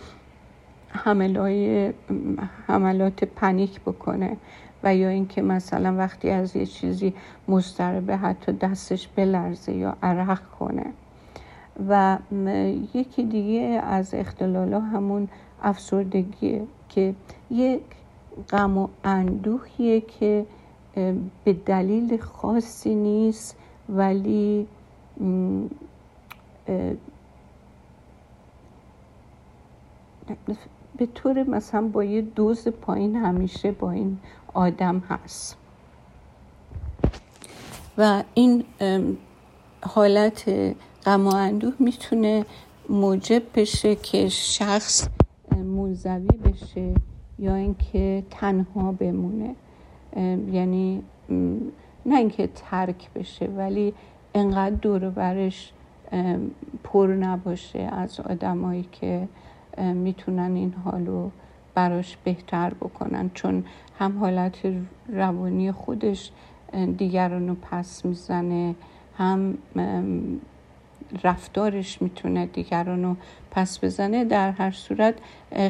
حملات 2.67 3.23
پنیک 3.23 3.81
بکنه 3.81 4.37
و 4.83 4.95
یا 4.95 5.09
اینکه 5.09 5.41
مثلا 5.41 5.95
وقتی 5.97 6.29
از 6.29 6.55
یه 6.55 6.65
چیزی 6.65 7.13
مضطربه 7.47 8.17
حتی 8.17 8.51
دستش 8.51 9.07
بلرزه 9.07 9.73
یا 9.73 9.97
عرق 10.03 10.41
کنه. 10.59 10.85
و 11.89 12.17
یکی 12.93 13.23
دیگه 13.23 13.81
از 13.83 14.13
اختلالا 14.13 14.79
همون 14.79 15.27
افسردگیه 15.63 16.63
که 16.89 17.15
یک 17.51 17.81
غم 18.49 18.77
و 18.77 18.87
اندوهیه 19.03 20.01
که 20.01 20.45
به 21.43 21.53
دلیل 21.53 22.17
خاصی 22.17 22.95
نیست 22.95 23.55
ولی 23.89 24.67
به 30.97 31.05
طور 31.05 31.43
مثلا 31.43 31.87
با 31.87 32.03
یه 32.03 32.21
دوز 32.21 32.67
پایین 32.67 33.15
همیشه 33.15 33.71
با 33.71 33.91
این 33.91 34.17
آدم 34.53 34.99
هست. 34.99 35.57
و 37.97 38.23
این 38.33 38.63
حالت 39.83 40.49
غم 41.05 41.27
و 41.27 41.35
اندوه 41.35 41.73
می‌تونه 41.79 42.45
موجب 42.89 43.43
بشه 43.55 43.95
که 43.95 44.29
شخص 44.29 45.07
منزوی 45.51 46.27
بشه 46.27 46.93
یا 47.39 47.55
اینکه 47.55 48.23
تنها 48.29 48.91
بمونه. 48.91 49.55
یعنی 50.51 51.03
نه 52.05 52.17
اینکه 52.17 52.49
ترک 52.55 53.09
بشه 53.15 53.45
ولی 53.45 53.93
انقدر 54.33 54.75
دور 54.75 55.09
برش 55.09 55.73
پر 56.83 57.07
نباشه 57.07 57.79
از 57.79 58.19
آدمایی 58.19 58.85
که 58.91 59.27
می‌تونن 59.77 60.55
این 60.55 60.73
حالو 60.85 61.29
براش 61.75 62.17
بهتر 62.23 62.69
بکنن. 62.69 63.31
چون 63.33 63.65
هم 63.99 64.17
حالت 64.19 64.57
روانی 65.09 65.71
خودش 65.71 66.31
دیگران 66.97 67.47
رو 67.47 67.55
پس 67.55 68.05
می‌زنه. 68.05 68.75
هم 69.17 69.57
رفتارش 71.23 72.01
می‌تونه 72.01 72.45
دیگران 72.45 73.03
رو 73.03 73.15
پس 73.51 73.83
بزنه. 73.83 74.25
در 74.25 74.51
هر 74.51 74.71
صورت 74.71 75.15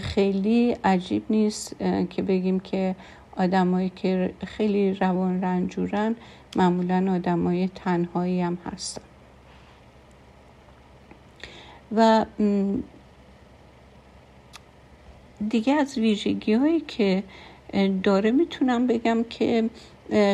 خیلی 0.02 0.72
عجیب 0.84 1.24
نیست 1.30 1.76
که 2.10 2.22
بگیم 2.22 2.60
که 2.60 2.96
آدمایی 3.38 3.90
که 3.96 4.34
خیلی 4.46 4.93
روان 4.93 5.41
رنجورن 5.41 6.15
معمولا 6.56 7.13
آدمای 7.15 7.67
تنهایی 7.76 8.41
هم 8.41 8.58
هستن. 8.65 9.02
و 11.96 12.26
دیگه 15.50 15.73
از 15.73 15.97
ویژگی 15.97 16.54
هایی 16.54 16.80
که 16.88 17.23
داره 18.04 18.32
می‌تونم 18.32 18.88
بگم 18.88 19.23
که 19.30 19.69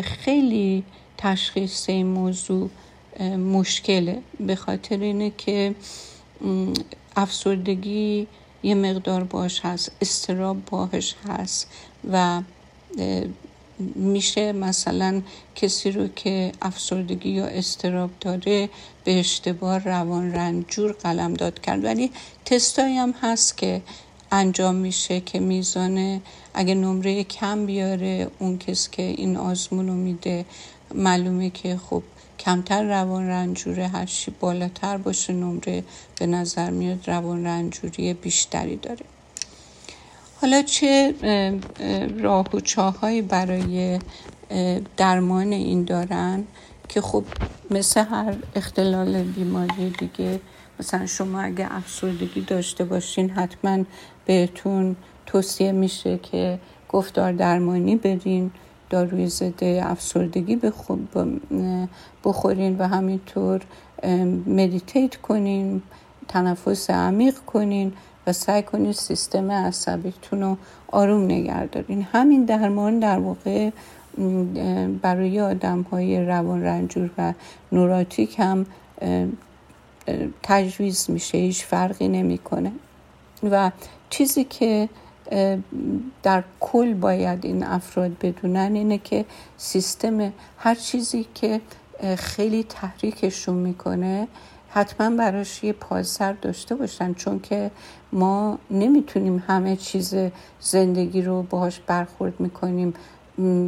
خیلی 0.04 0.84
تشخیص 1.18 1.90
این 1.90 2.08
موضوع 2.08 2.70
مشکله. 3.38 4.22
به 4.40 4.56
خاطر 4.56 5.00
اینه 5.00 5.32
که 5.38 5.76
افسردگی 7.16 8.28
یه 8.64 8.76
مقدار 8.76 9.24
باش 9.24 9.60
هست 9.66 9.92
استراب 10.02 10.66
باهش 10.66 11.16
هست 11.28 11.68
و 12.12 12.42
میشه 13.96 14.52
مثلا 14.52 15.22
کسی 15.56 15.92
رو 15.92 16.08
که 16.08 16.52
افسردگی 16.62 17.30
یا 17.30 17.46
استراب 17.46 18.10
داره 18.22 18.70
به 19.04 19.20
اشتباه 19.20 19.78
روان 19.78 20.34
رنجور 20.34 20.92
قلم 20.92 21.34
داد 21.34 21.62
کرد. 21.62 21.84
ولی 21.84 22.12
تستایی 22.46 22.98
هم 22.98 23.14
هست 23.22 23.58
که 23.58 23.82
انجام 24.34 24.76
میشه 24.76 25.20
که 25.20 25.40
میزان 25.40 26.22
اگه 26.54 26.76
نمره 26.76 27.24
کم 27.24 27.66
بیاره 27.66 28.28
اون 28.40 28.58
کس 28.58 28.90
که 28.90 29.02
این 29.02 29.38
آزمون 29.38 29.88
رو 29.88 29.94
میده 29.94 30.46
معلومه 30.96 31.50
که 31.50 31.78
خب 31.90 32.04
کمتر 32.40 32.84
روان 32.84 33.28
رنجوره 33.28 33.88
هرچی 33.88 34.32
بالاتر 34.40 34.98
باشه 34.98 35.34
نمره 35.34 35.84
به 36.20 36.26
نظر 36.26 36.70
میاد 36.70 37.10
روان 37.10 37.46
رنجوری 37.46 38.14
بیشتری 38.14 38.76
داره. 38.76 39.06
حالا 40.42 40.62
چه 40.62 41.14
راه 42.20 42.46
و 42.54 42.60
چاهایی 42.60 43.22
برای 43.22 44.00
درمان 44.98 45.52
این 45.52 45.84
دارن 45.84 46.44
که 46.90 47.02
خب 47.02 47.24
مثل 47.72 48.04
هر 48.04 48.36
اختلال 48.56 49.24
بیماری 49.24 49.90
دیگه 49.90 50.40
مثلا 50.84 51.06
شما 51.06 51.42
اگه 51.42 51.76
افسردگی 51.76 52.42
داشته 52.42 52.84
باشین 52.84 53.30
حتما 53.30 53.84
بهتون 54.26 54.96
توصیه 55.26 55.72
میشه 55.72 56.18
که 56.18 56.60
گفتار 56.90 57.32
درمانی 57.32 57.96
بدین 57.96 58.52
داروی 58.90 59.28
ضد 59.28 59.64
افسردگی 59.64 60.60
بخورین 62.24 62.78
و 62.78 62.88
همینطور 62.88 63.62
مدیتیت 64.48 65.16
کنین 65.16 65.82
تنفس 66.28 66.90
عمیق 66.90 67.36
کنین 67.38 67.94
و 68.28 68.34
سعی 68.34 68.64
کنین 68.64 68.92
سیستم 68.92 69.52
عصبیتون 69.52 70.42
رو 70.42 70.58
آروم 70.88 71.26
نگه 71.26 71.66
دارین. 71.66 72.08
همین 72.12 72.46
درمان 72.46 73.00
در 73.00 73.20
واقع 73.20 73.70
برای 75.02 75.40
آدم 75.40 75.82
های 75.82 76.26
روان 76.26 76.64
رنجور 76.64 77.10
و 77.18 77.34
نوراتیک 77.72 78.40
هم 78.40 78.66
تجویز 80.44 81.10
میشه 81.10 81.38
هیچ 81.38 81.64
فرقی 81.64 82.08
نمی‌کنه. 82.08 82.72
و 83.52 83.72
چیزی 84.10 84.44
که 84.44 84.90
در 86.24 86.44
کل 86.60 86.94
باید 86.94 87.46
این 87.46 87.64
افراد 87.64 88.12
بدونن 88.22 88.76
اینه 88.76 88.98
که 88.98 89.26
سیستم 89.58 90.34
هر 90.58 90.76
چیزی 90.76 91.26
که 91.36 91.62
خیلی 92.18 92.64
تحریکشون 92.64 93.56
می‌کنه 93.56 94.28
حتما 94.70 95.10
براش 95.18 95.64
یه 95.64 95.74
پازسر 95.74 96.34
داشته 96.34 96.76
باشن. 96.76 97.14
چون 97.14 97.40
که 97.40 97.72
ما 98.12 98.58
نمی‌تونیم 98.72 99.44
همه 99.48 99.76
چیز 99.76 100.16
زندگی 100.60 101.22
رو 101.22 101.44
باهاش 101.44 101.80
برخورد 101.80 102.40
می‌کنیم 102.40 102.94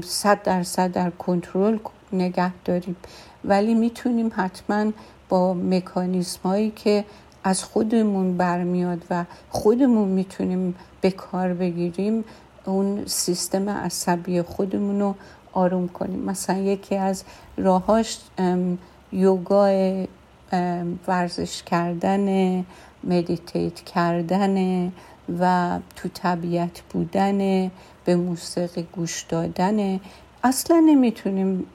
صد 0.04 0.44
درصد 0.44 0.92
در 0.92 1.10
کنترل 1.10 1.78
نگه 2.14 2.52
داریم 2.66 2.96
ولی 3.46 3.74
می‌تونیم 3.74 4.32
حتما 4.36 4.92
با 5.30 5.54
مکانیزم 5.54 6.40
هایی 6.44 6.72
که 6.76 7.06
از 7.44 7.64
خودمون 7.64 8.38
برمیاد 8.38 9.04
و 9.10 9.26
خودمون 9.50 10.08
می‌تونیم 10.08 10.76
به 11.02 11.12
کار 11.12 11.54
بگیریم 11.54 12.24
اون 12.66 13.04
سیستم 13.06 13.70
عصبی 13.70 14.42
خودمون 14.42 15.00
رو 15.00 15.16
آروم 15.54 15.88
کنیم. 15.88 16.20
مثلا 16.20 16.58
یکی 16.58 16.96
از 16.96 17.24
راهاش 17.58 18.18
یوگا 19.12 19.70
ورزش 21.08 21.64
کردن 21.64 22.66
مدیتیت 23.04 23.82
کردن 23.82 24.92
و 25.40 25.80
تو 25.96 26.10
طبیعت 26.14 26.82
بودن 26.90 27.72
به 28.06 28.16
موسیقی 28.16 28.88
گوش 28.92 29.22
دادن. 29.30 30.00
اصلا 30.46 30.80
نمی‌تونیم 30.80 31.66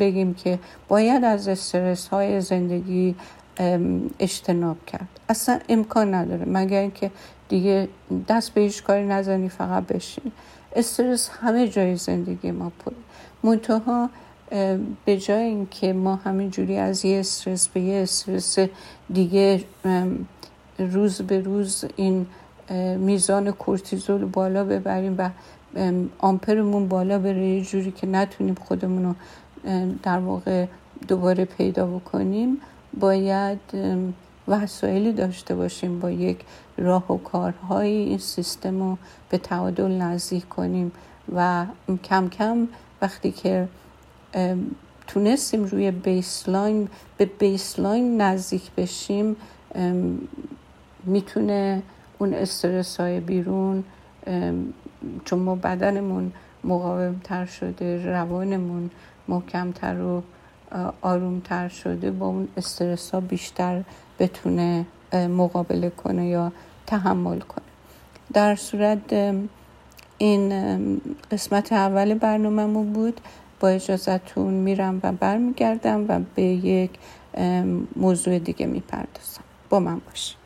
بگیم 0.00 0.34
که 0.34 0.58
باید 0.88 1.24
از 1.24 1.48
استرس 1.48 2.08
های 2.08 2.40
زندگی 2.40 3.14
اجتناب 4.18 4.76
کرد. 4.86 5.08
اصلا 5.28 5.58
امکان 5.68 6.14
نداره. 6.14 6.44
مگر 6.48 6.80
اینکه 6.80 7.10
دیگه 7.48 7.88
دست 8.28 8.54
به 8.54 8.60
هیچ 8.60 8.82
کاری 8.82 9.06
نزنی 9.06 9.48
فقط 9.48 9.86
بشین. 9.86 10.32
استرس 10.76 11.30
همه 11.40 11.68
جای 11.68 11.96
زندگی 11.96 12.50
ما 12.50 12.72
پر 12.84 12.92
منتها 13.42 14.10
به 15.04 15.16
جای 15.16 15.42
اینکه 15.42 15.92
ما 15.92 16.16
همینجوری 16.16 16.76
از 16.76 17.04
یه 17.04 17.20
استرس 17.20 17.68
به 17.68 17.80
یه 17.80 18.02
استرس 18.02 18.58
دیگه 19.12 19.64
روز 20.78 21.22
به 21.22 21.40
روز 21.40 21.84
این 21.96 22.26
میزان 22.98 23.50
کورتیزول 23.50 24.24
بالا 24.24 24.64
ببریم 24.64 25.14
و 25.18 25.30
آمپرمون 26.18 26.88
بالا 26.88 27.18
بره 27.18 27.46
یه 27.48 27.62
جوری 27.62 27.90
که 27.92 28.06
نتونیم 28.06 28.54
خودمون 28.54 29.04
رو 29.04 29.14
در 30.02 30.18
واقع 30.18 30.66
دوباره 31.08 31.44
پیدا 31.44 31.86
بکنیم 31.86 32.56
باید 33.00 33.58
وسایلی 34.48 35.12
داشته 35.12 35.54
باشیم 35.54 36.00
با 36.00 36.10
یک 36.10 36.38
راه 36.78 37.12
و 37.12 37.18
کارهایی 37.18 37.96
این 37.96 38.18
سیستم 38.18 38.80
رو 38.82 38.98
به 39.30 39.38
تعادل 39.38 39.90
نزدیک 39.90 40.48
کنیم 40.48 40.92
و 41.34 41.66
کم 42.04 42.28
کم 42.28 42.68
وقتی 43.02 43.30
که 43.32 43.68
تونستیم 45.06 45.64
روی 45.64 45.90
بیسلاین 45.90 46.88
به 47.16 47.24
بیسلاین 47.24 48.20
نزدیک 48.20 48.70
بشیم 48.76 49.36
می‌تونه 51.04 51.82
اون 52.18 52.34
استرس 52.34 53.00
های 53.00 53.20
بیرون 53.20 53.84
چون 55.24 55.38
ما 55.38 55.54
بدنمون 55.54 56.32
مقاوم 56.64 57.20
تر 57.24 57.46
شده 57.46 58.06
روانمون 58.06 58.90
محکمتر 59.28 60.00
و 60.00 60.22
آرومتر 61.02 61.68
شده 61.68 62.10
با 62.10 62.26
اون 62.26 62.48
استرس 62.56 63.10
ها 63.10 63.20
بیشتر 63.20 63.82
بتونه 64.18 64.86
مقابله 65.12 65.90
کنه 65.90 66.26
یا 66.26 66.52
تحمل 66.86 67.40
کنه. 67.40 67.64
در 68.32 68.54
صورت 68.54 69.34
این 70.18 71.00
قسمت 71.30 71.72
اول 71.72 72.14
برنامهمون 72.14 72.92
بود 72.92 73.20
با 73.60 73.68
اجازتون 73.68 74.54
میرم 74.54 75.00
و 75.02 75.12
برمیگردم 75.12 76.04
و 76.08 76.20
به 76.34 76.42
یک 76.42 76.90
موضوع 77.96 78.38
دیگه 78.38 78.66
می‌پردازم. 78.66 79.44
با 79.70 79.80
من 79.80 79.98
باشید 79.98 80.43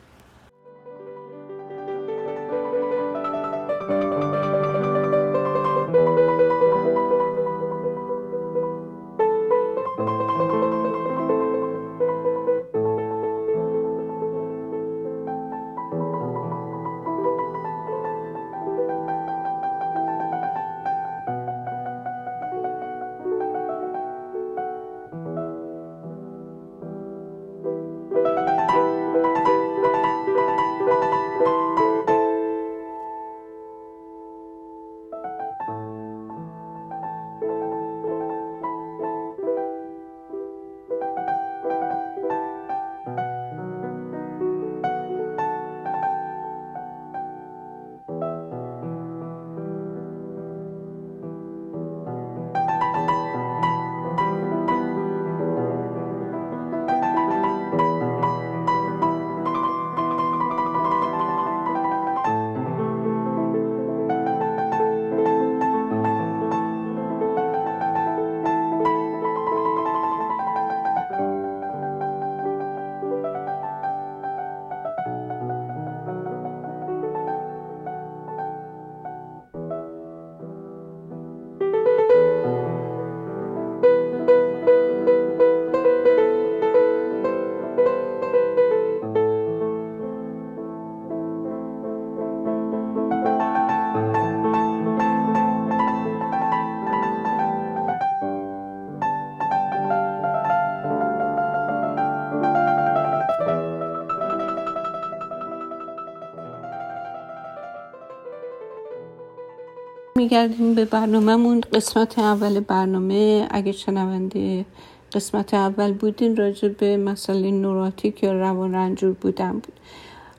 میگردیم 110.18 110.74
به 110.74 110.84
برنامهمون. 110.84 111.60
قسمت 111.60 112.18
اول 112.18 112.60
برنامه 112.60 113.48
اگه 113.50 113.72
شنونده 113.72 114.64
قسمت 115.12 115.54
اول 115.54 115.92
بودین 115.92 116.36
راجع 116.36 116.68
به 116.68 116.96
مسئله 116.96 117.50
نوراتیک 117.50 118.22
یا 118.22 118.32
روان 118.32 118.74
رنجور 118.74 119.12
بودن 119.12 119.52
بود. 119.52 119.72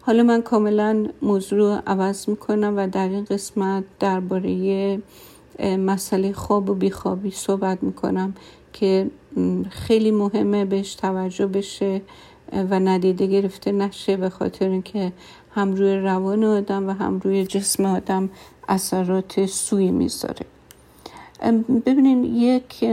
حالا 0.01 0.23
من 0.23 0.41
کاملا 0.41 1.07
موضوع 1.21 1.59
رو 1.59 1.81
عوض 1.87 2.29
می‌کنم 2.29 2.73
و 2.77 2.87
در 2.87 3.09
این 3.09 3.23
قسمت 3.23 3.83
درباره 3.99 4.99
مسئله 5.63 6.33
خواب 6.33 6.69
و 6.69 6.73
بیخوابی 6.73 7.31
صحبت 7.31 7.83
می‌کنم 7.83 8.33
که 8.73 9.07
خیلی 9.69 10.11
مهمه 10.11 10.65
بهش 10.65 10.95
توجه 10.95 11.47
بشه 11.47 12.01
و 12.69 12.79
ندیده 12.79 13.27
گرفته 13.27 13.71
نشه 13.71 14.17
به 14.17 14.29
خاطر 14.29 14.69
اینکه 14.69 15.11
هم 15.51 15.73
روی 15.73 15.95
روان 15.95 16.43
آدم 16.43 16.87
و 16.87 16.91
هم 16.91 17.19
روی 17.19 17.45
جسم 17.45 17.85
آدم 17.85 18.29
اثرات 18.69 19.45
سوی 19.45 19.91
می‌ذاره. 19.91 20.45
ببینین 21.85 22.23
یک 22.23 22.85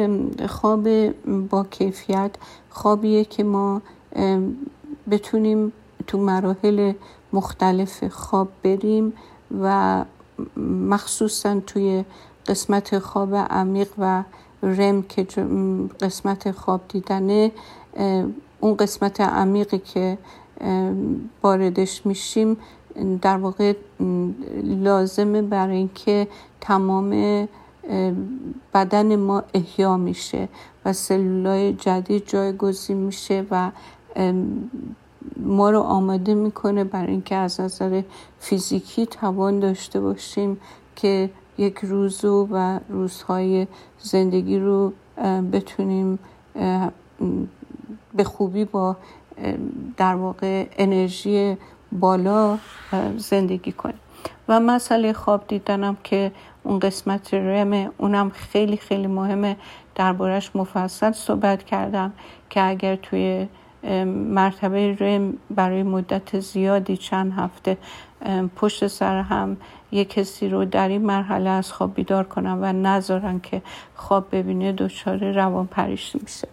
خواب 0.49 1.11
با 1.49 1.65
کیفیت 1.65 2.31
خوابیه 2.71 3.25
که 3.25 3.45
ما 3.45 3.83
بتونیم 5.11 5.73
تو 6.07 6.19
مراحل 6.19 6.93
مختلف 7.33 8.05
خواب 8.09 8.49
بریم 8.63 9.13
و 9.63 10.05
مخصوصا 10.91 11.61
توی 11.61 12.05
قسمت 12.47 12.99
خواب 12.99 13.35
عمیق 13.35 13.89
و 13.99 14.25
رم 14.63 15.03
که 15.03 15.23
قسمت 16.01 16.51
خواب 16.51 16.81
دیدنه 16.89 17.53
اون 18.61 18.77
قسمت 18.77 19.21
عمیقی 19.21 19.79
که 19.79 20.19
واردش 21.43 22.07
میشیم 22.07 22.57
در 23.23 23.37
واقع 23.37 23.73
لازمه 24.63 25.43
برای 25.43 25.77
اینکه 25.77 26.29
تمام 26.61 27.11
بدن 28.75 29.17
ما 29.17 29.43
احیا 29.55 29.97
میشه 29.97 30.49
و 30.85 30.93
سلولای 30.93 31.73
جدید 31.73 32.27
جایگزین 32.27 32.97
میشه 32.97 33.47
و 33.51 33.71
ما 35.37 35.71
رو 35.71 35.81
آماده 35.81 36.35
می‌کنه 36.35 36.85
برای 36.85 37.11
اینکه 37.11 37.35
از 37.35 37.61
نظر 37.61 38.03
فیزیکی 38.39 39.07
توان 39.07 39.61
داشته 39.61 40.01
باشیم 40.01 40.61
که 40.97 41.31
یک 41.59 41.79
روزو 41.83 42.49
و 42.51 42.81
روزهای 42.89 43.67
زندگی 43.99 44.59
رو 44.59 44.93
بتونیم 45.53 46.19
به 48.15 48.25
خوبی 48.25 48.65
با 48.65 48.97
در 49.97 50.15
واقع 50.15 50.67
انرژی 50.79 51.57
بالا 51.93 52.59
زندگی 53.17 53.73
کنیم. 53.73 54.01
و 54.49 54.61
مسئله 54.61 55.13
خواب 55.13 55.47
دیدنم 55.49 55.97
که 56.05 56.33
اون 56.63 56.79
قسمت 56.79 57.35
رمه 57.35 57.91
اونم 57.99 58.31
خیلی 58.31 58.77
خیلی 58.77 59.07
مهمه. 59.07 59.57
دربارش 59.95 60.57
مفصل 60.57 61.13
صحبت 61.13 61.65
کردم 61.65 62.13
که 62.51 62.63
اگر 62.63 62.97
توی 62.97 63.49
مرتبه 64.35 64.97
رم 65.01 65.35
برای 65.51 65.83
مدت 65.83 66.41
زیادی 66.41 66.97
چند 66.97 67.33
هفته 67.33 67.77
پشت 68.57 68.87
سر 68.87 69.21
هم 69.21 69.57
یک 69.93 70.11
کسی 70.11 70.49
رو 70.49 70.65
در 70.65 70.89
این 70.89 71.03
مرحله 71.03 71.51
از 71.51 71.73
خواب 71.73 71.95
بیدار 71.95 72.25
کنم 72.25 72.59
و 72.63 72.73
نذارن 72.73 73.41
که 73.41 73.63
خواب 73.95 74.27
ببینه 74.33 74.73
دچار 74.73 75.33
روان 75.33 75.67
پریشی 75.67 76.21
میشه. 76.23 76.49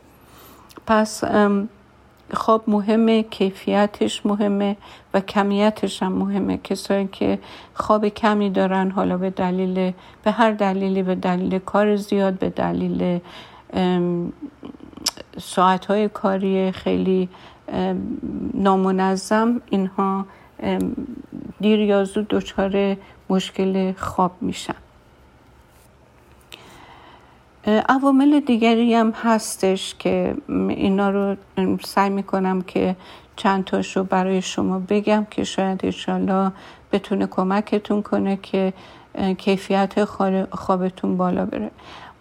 پس 0.88 1.24
خواب 2.34 2.64
مهمه 2.68 3.24
کیفیتش 3.24 4.26
مهمه 4.26 4.78
و 5.14 5.20
کمیتش 5.20 6.04
هم 6.04 6.12
مهمه. 6.12 6.58
کسایی 6.58 7.10
که 7.12 7.40
خواب 7.74 8.08
کمی 8.08 8.50
دارن 8.50 8.92
حالا 8.92 9.18
به 9.18 9.30
دلیل 9.30 9.92
به 10.24 10.32
هر 10.32 10.52
دلیلی 10.52 11.04
به 11.04 11.16
دلیل 11.16 11.60
کار 11.60 11.96
زیاد 11.96 12.40
به 12.40 12.50
دلیل 12.50 13.20
ساعت 15.40 16.08
کاری 16.08 16.72
خیلی 16.72 17.30
نامنظم 18.54 19.62
اینها 19.70 20.26
دیر 21.62 21.80
یا 21.80 22.04
زود 22.04 22.28
دچار 22.28 22.98
مشکل 23.30 23.94
خواب 23.98 24.32
میشن. 24.42 24.83
عوامل 27.66 28.40
دیگری 28.40 28.94
هم 28.94 29.12
هستش 29.12 29.96
که 30.00 30.36
اینا 30.70 31.10
رو 31.10 31.36
سعی 31.84 32.10
می‌کنم 32.10 32.62
که 32.62 32.96
چند 33.36 33.64
تاشو 33.64 34.04
برای 34.04 34.42
شما 34.42 34.80
بگم 34.90 35.28
که 35.32 35.44
شاید 35.44 35.80
انشالله 35.84 36.52
بتونه 36.92 37.28
کمکتون 37.28 38.02
کنه 38.02 38.40
که 38.42 38.74
کیفیت 39.38 40.06
خوابتون 40.52 41.18
بالا 41.18 41.46
بره. 41.46 41.72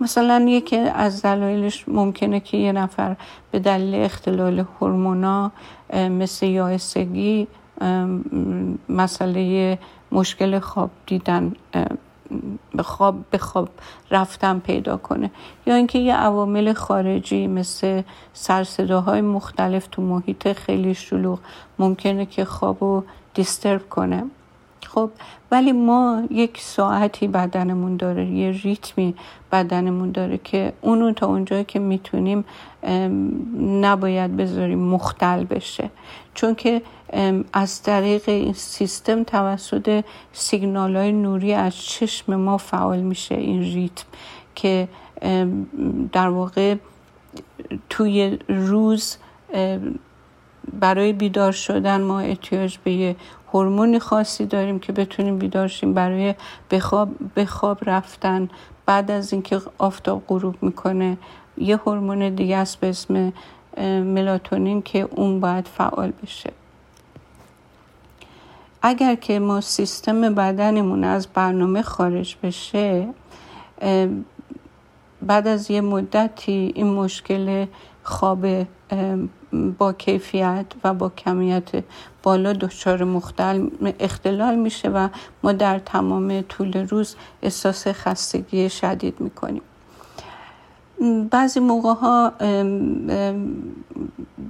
مثلا 0.01 0.47
یکی 0.49 0.77
از 0.77 1.23
دلایلش 1.23 1.85
ممکنه 1.89 2.41
که 2.41 2.57
یه 2.57 2.73
نفر 2.73 3.17
به 3.51 3.59
دلیل 3.59 3.95
اختلال 3.95 4.65
هورمونا 4.81 5.53
مثل 5.95 6.47
یائسگی 6.47 7.47
مسئله 8.89 9.79
مشکل 10.13 10.59
خواب 10.59 10.91
دیدن 11.07 11.53
به 12.75 12.83
خواب 12.83 13.17
به 13.31 13.39
خواب 13.39 13.69
رفتن 14.11 14.59
پیدا 14.59 14.97
کنه. 14.97 15.31
یا 15.67 15.75
اینکه 15.75 15.99
یه 15.99 16.15
عوامل 16.15 16.73
خارجی 16.73 17.47
مثل 17.47 18.03
سرصداهای 18.33 19.21
مختلف 19.21 19.87
تو 19.91 20.03
محیط 20.03 20.53
خیلی 20.53 20.95
شلوغ 20.95 21.39
ممکنه 21.79 22.27
که 22.27 22.45
خواب 22.45 22.77
رو 22.81 23.05
دیسترب 23.35 23.89
کنه. 23.89 24.25
خب 24.87 25.11
ولی 25.51 25.73
ما 25.73 26.23
یک 26.31 26.61
ساعتی 26.61 27.29
بدنمون 27.29 27.97
داره 27.97 28.27
یه 28.27 28.51
ریتمی 28.51 29.15
بدنمون 29.53 30.11
داره 30.11 30.39
که 30.45 30.73
اونو 30.81 31.13
تا 31.13 31.27
اونجایی 31.27 31.65
که 31.65 31.79
می‌تونیم 31.79 32.45
نباید 33.61 34.37
بذاریم 34.37 34.79
مختل 34.79 35.45
بشه. 35.45 35.91
چون 36.35 36.55
که 36.55 36.83
از 37.53 37.83
طریق 37.83 38.23
این 38.27 38.53
سیستم 38.53 39.25
توسط 39.25 40.05
سیگنال 40.33 40.97
های 40.97 41.13
نوری 41.13 41.53
از 41.53 41.77
چشم 41.77 42.37
ما 42.37 42.57
فعال 42.57 43.01
میشه 43.01 43.35
این 43.35 43.63
ریتم 43.63 44.05
که 44.55 44.89
در 46.13 46.29
واقع 46.29 46.75
توی 47.91 48.39
روز 48.49 49.17
برای 50.81 51.13
بیدار 51.13 51.53
شدن 51.53 52.01
ما 52.01 52.21
احتیاج 52.21 52.79
به 52.85 52.93
یه 52.93 53.17
هورمونی 53.53 53.99
خاصی 53.99 54.47
داریم 54.47 54.79
که 54.79 54.93
بتونیم 54.93 55.39
بیدار 55.39 55.69
شیم 55.69 55.95
برای 55.95 56.35
به 57.35 57.45
خواب 57.47 57.79
رفتن. 57.87 58.49
بعد 58.87 59.11
از 59.11 59.33
اینکه 59.33 59.61
آفتاب 59.79 60.23
غروب 60.29 60.63
می‌کنه 60.63 61.19
یه 61.59 61.77
هورمون 61.77 62.35
دیگه 62.35 62.57
است 62.57 62.81
به 62.81 62.89
اسم 62.89 63.33
ملاتونین 64.03 64.83
که 64.83 65.09
اون 65.11 65.41
باید 65.41 65.69
فعال 65.69 66.13
بشه. 66.23 66.53
اگر 68.83 69.15
که 69.15 69.39
ما 69.39 69.61
سیستم 69.61 70.35
بدنمون 70.35 71.05
از 71.05 71.27
برنامه 71.27 71.83
خارج 71.83 72.37
بشه 72.43 73.09
بعد 75.23 75.47
از 75.47 75.71
یه 75.71 75.81
مدتی 75.81 76.73
این 76.75 76.87
مشکل 76.87 77.67
خواب 78.03 78.47
با 79.79 79.93
کیفیت 79.93 80.67
و 80.85 80.95
با 80.95 81.09
کمیت 81.09 81.85
بالا 82.23 82.53
دچار 82.53 83.05
مختل 83.05 83.69
اختلال 84.01 84.55
میشه 84.55 84.89
و 84.89 85.09
ما 85.43 85.53
در 85.53 85.79
تمام 85.79 86.41
طول 86.41 86.89
روز 86.89 87.17
احساس 87.43 87.87
خستگی 87.89 88.71
شدید 88.71 89.21
می‌کنیم. 89.21 89.63
بعضی 91.31 91.61
موقع 91.61 91.95
ها 91.95 92.33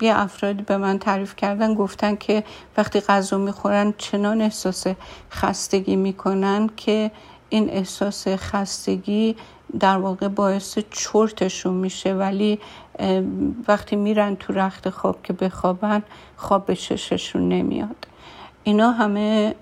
یه 0.01 0.19
افرادی 0.19 0.63
به 0.63 0.77
من 0.77 0.99
تعریف 0.99 1.37
کردن 1.37 1.75
گفتن 1.75 2.17
که 2.17 2.45
وقتی 2.77 3.01
غذا 3.01 3.39
می‌خورن 3.39 3.95
چنان 3.99 4.41
احساس 4.41 4.87
خستگی 5.31 5.97
می‌کنن 5.97 6.71
که 6.77 7.11
این 7.49 7.71
احساس 7.71 8.29
خستگی 8.29 9.37
در 9.81 9.97
واقع 9.97 10.29
باعث 10.29 10.79
چرتشون 10.91 11.75
میشه. 11.75 12.15
ولی 12.15 12.59
وقتی 13.69 13.97
میرن 13.97 14.37
تو 14.37 14.53
رخت 14.53 14.91
خواب 14.91 15.23
که 15.23 15.33
بخوابن 15.33 16.03
خواب 16.37 16.67
به 16.67 16.77
چششون 16.77 17.49
نمیاد. 17.49 18.07
اینا 18.65 18.91
همه 18.91 19.55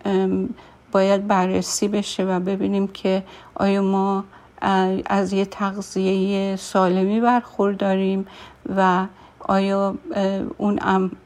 باید 0.93 1.27
بررسی 1.27 1.89
بشه 1.89 2.25
و 2.25 2.41
ببینیم 2.41 2.89
که 2.89 3.23
آیا 3.55 3.83
ما 3.83 4.25
از 5.07 5.33
یه 5.33 5.45
تغذیه 5.45 6.57
سالمی 6.57 7.21
برخورداریم 7.21 8.27
و 8.77 9.07
آیا 9.41 9.95
اون 10.59 10.79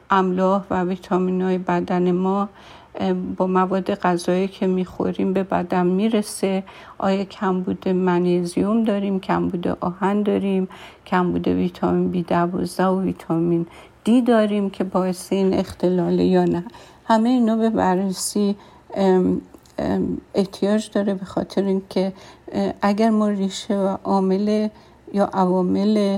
املاح 0.09 0.63
و 0.69 0.83
ویتامین 0.83 1.41
های 1.41 1.57
بدن 1.57 2.11
ما 2.11 2.49
با 3.37 3.47
مواد 3.47 3.95
غذایی 3.95 4.47
که 4.47 4.67
می‌خوریم 4.67 5.33
به 5.33 5.43
بدن 5.43 5.85
می‌رسه؟ 5.85 6.63
آیا 6.97 7.23
کمبود 7.23 7.89
منیزیوم 7.89 8.83
داریم؟ 8.83 9.19
کمبود 9.19 9.67
آهن 9.67 10.23
داریم؟ 10.23 10.67
کمبود 11.05 11.47
ویتامین 11.47 12.11
بی 12.11 12.23
دوازده 12.23 12.85
و 12.85 13.01
ویتامین 13.01 13.67
دی 14.03 14.21
داریم 14.21 14.69
که 14.69 14.83
باعث 14.83 15.33
این 15.33 15.53
اختلاله 15.53 16.23
یا 16.23 16.45
نه؟ 16.45 16.63
همه 17.05 17.29
اینا 17.29 17.55
به 17.55 17.69
بررسی 17.69 18.55
احتیاج 20.35 20.91
داره 20.91 21.13
به 21.13 21.25
خاطر 21.25 21.63
اینکه 21.63 22.13
اگر 22.81 23.09
ما 23.09 23.29
ریشه 23.29 23.77
و 23.77 23.97
عامل 24.03 24.67
یا 25.13 25.25
عوامل 25.25 26.17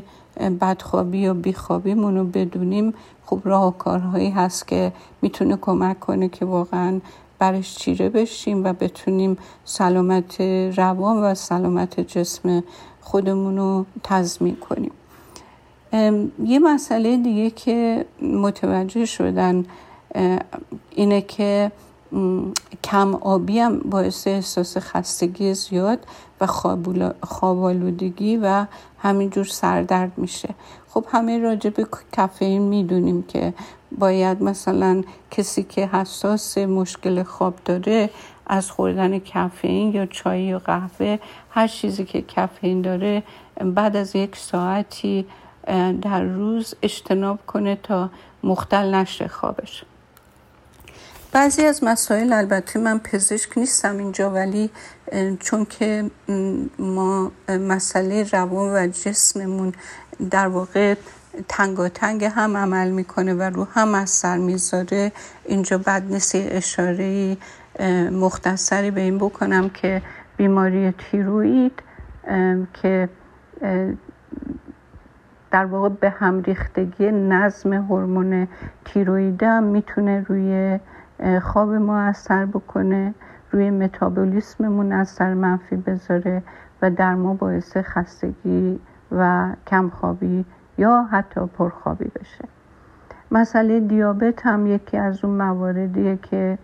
بدخوابی 0.61 1.17
یا 1.17 1.33
بیخوابیمون 1.33 2.17
رو 2.17 2.23
بدونیم 2.23 2.93
خب 3.25 3.39
راه 3.43 3.77
کارهایی 3.77 4.29
هست 4.29 4.67
که 4.67 4.91
می‌تونه 5.21 5.57
کمک 5.61 5.99
کنه 5.99 6.29
که 6.29 6.45
واقعا 6.45 6.99
برش 7.39 7.75
چیره 7.75 8.09
بشیم 8.09 8.63
و 8.63 8.73
بتونیم 8.73 9.37
سلامت 9.65 10.41
روان 10.77 11.17
و 11.23 11.35
سلامت 11.35 11.99
جسم 11.99 12.63
خودمون 13.01 13.57
رو 13.57 13.85
تضمین 14.03 14.55
کنیم. 14.55 14.91
یه 16.45 16.59
مسئله 16.59 17.17
دیگه 17.17 17.49
که 17.49 18.05
متوجه 18.21 19.05
شدن 19.05 19.65
اینه 20.91 21.21
که 21.21 21.71
کم 22.83 23.15
آبی 23.15 23.59
هم 23.59 23.79
باعث 23.79 24.27
احساس 24.27 24.77
خستگی 24.77 25.53
زیاد 25.53 25.99
و 26.41 26.47
خوابالودگی 27.23 28.37
و 28.37 28.65
همینجور 28.99 29.45
سردرد 29.45 30.11
میشه. 30.17 30.49
خب 30.89 31.05
همه 31.11 31.39
راجع 31.39 31.69
به 31.69 31.87
کافئین 32.15 32.61
می‌دونیم 32.61 33.23
که 33.23 33.53
باید 33.99 34.43
مثلا 34.43 35.03
کسی 35.31 35.63
که 35.63 35.87
حساس 35.87 36.57
مشکل 36.57 37.23
خواب 37.23 37.53
داره 37.65 38.09
از 38.47 38.71
خوردن 38.71 39.19
کافئین 39.19 39.93
یا 39.93 40.05
چای 40.05 40.43
یا 40.43 40.59
قهوه 40.59 41.19
هر 41.49 41.67
چیزی 41.67 42.05
که 42.05 42.21
کافئین 42.21 42.81
داره 42.81 43.23
بعد 43.59 43.95
از 43.95 44.15
یک 44.15 44.35
ساعتی 44.35 45.25
در 46.01 46.23
روز 46.23 46.75
اجتناب 46.81 47.39
کنه 47.47 47.75
تا 47.83 48.09
مختل 48.43 48.95
نشه 48.95 49.27
خوابش. 49.27 49.83
بعضی 51.31 51.65
از 51.65 51.83
مسائل 51.83 52.33
البته 52.33 52.79
من 52.79 52.99
پزشک 52.99 53.57
نیستم 53.57 53.97
اینجا 53.97 54.31
ولی 54.31 54.69
چون 55.39 55.65
که 55.65 56.11
ما 56.79 57.31
مسئله 57.49 58.23
روان 58.31 58.73
و 58.73 58.87
جسممون 58.87 59.73
در 60.31 60.47
واقع 60.47 60.95
تنگ 61.93 62.23
هم 62.23 62.57
عمل 62.57 62.91
می‌کنه 62.91 63.33
و 63.33 63.41
رو 63.41 63.63
هم 63.63 63.95
اثر 63.95 64.37
می‌ذاره. 64.37 65.11
اینجا 65.45 65.77
بد 65.77 66.03
نیست 66.09 66.35
اشاره 66.35 67.37
مختصری 68.11 68.91
به 68.91 69.01
این 69.01 69.17
بکنم 69.17 69.69
که 69.69 70.01
بیماری 70.37 70.91
تیروید 70.91 71.83
که 72.73 73.09
در 75.51 75.65
واقع 75.65 75.89
به 75.89 76.09
هم 76.09 76.41
ریختگی 76.41 77.11
نظم 77.11 77.73
هورمون 77.73 78.47
تیروید 78.85 79.43
هم 79.43 79.63
می‌تونه 79.63 80.25
روی 80.27 80.79
خواب 81.41 81.73
ما 81.73 81.99
اثر 81.99 82.45
بکنه 82.45 83.13
روی 83.51 83.69
متابولیسممون 83.69 84.91
اثر 84.91 85.33
منفی 85.33 85.75
بذاره 85.75 86.43
و 86.81 86.91
در 86.91 87.15
ما 87.15 87.33
باعث 87.33 87.77
خستگی 87.77 88.79
و 89.11 89.49
کمخوابی 89.67 90.45
یا 90.77 91.03
حتی 91.11 91.41
پرخوابی 91.45 92.11
بشه. 92.19 92.45
مسئله 93.31 93.79
دیابت 93.79 94.45
هم 94.45 94.67
یکی 94.67 94.97
از 94.97 95.25
اون 95.25 95.37
مواردیه 95.37 96.17
که 96.21 96.57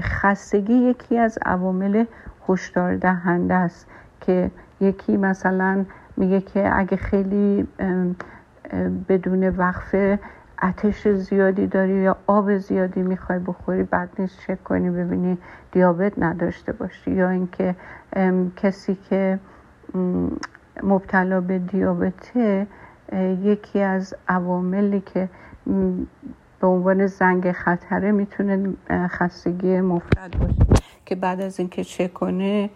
خستگی 0.00 0.74
یکی 0.74 1.18
از 1.18 1.38
عوامل 1.46 2.04
هشدار 2.48 2.96
دهنده 2.96 3.54
است 3.54 3.86
که 4.20 4.50
یکی 4.80 5.16
مثلا 5.16 5.84
میگه 6.16 6.40
که 6.40 6.78
اگه 6.78 6.96
خیلی 6.96 7.68
بدون 9.08 9.48
وقفه 9.48 10.18
اتش 10.62 11.08
زیادی 11.08 11.66
داری 11.66 11.94
یا 11.94 12.16
آب 12.26 12.56
زیادی 12.56 13.02
می‌خوای 13.02 13.38
بخوری 13.38 13.82
بعد 13.82 14.08
نیست 14.18 14.40
چک 14.46 14.64
کنی 14.64 14.90
ببینی 14.90 15.38
دیابت 15.72 16.18
نداشته 16.18 16.72
باشی 16.72 17.10
یا 17.10 17.30
اینکه 17.30 17.76
کسی 18.56 18.98
که 19.10 19.38
مبتلا 20.82 21.40
به 21.40 21.58
دیابته 21.58 22.66
یکی 23.42 23.80
از 23.80 24.14
عواملی 24.28 25.00
که 25.00 25.28
به 26.60 26.66
عنوان 26.66 27.06
زنگ 27.06 27.52
خطره 27.52 28.12
می‌تونه 28.12 28.74
خستگی 28.90 29.80
مفرد 29.80 30.38
باشه. 30.38 30.82
که 31.06 31.14
بعد 31.14 31.40
از 31.40 31.60
اینکه 31.60 31.84
چک 31.84 32.14
کنه 32.14 32.70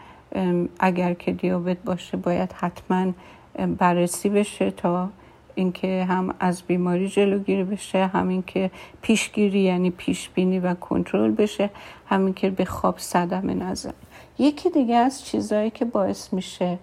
اگر 0.81 1.15
که 1.15 1.33
دیابت 1.33 1.79
باشه 1.85 2.17
باید 2.17 2.53
حتما 2.53 3.13
بررسی 3.79 4.29
بشه 4.29 4.71
تا 4.71 5.11
اینکه 5.55 6.05
هم 6.09 6.35
از 6.41 6.63
بیماری 6.63 7.09
جلوگیری 7.09 7.65
بشه 7.65 8.07
همین 8.07 8.43
که 8.47 8.71
پیشگیری 9.03 9.61
یعنی 9.61 9.91
پیشبینی 9.91 10.59
و 10.59 10.75
کنترل 10.75 11.31
بشه 11.31 11.71
همین 12.07 12.35
که 12.35 12.51
به 12.51 12.65
خواب 12.65 12.99
صدمه 12.99 13.55
نزن 13.55 13.93
یکی 14.39 14.71
دیگه 14.71 14.95
از 14.95 15.25
چیزهایی 15.25 15.71
که 15.71 15.85
باعث 15.85 16.33
میشه 16.33 16.79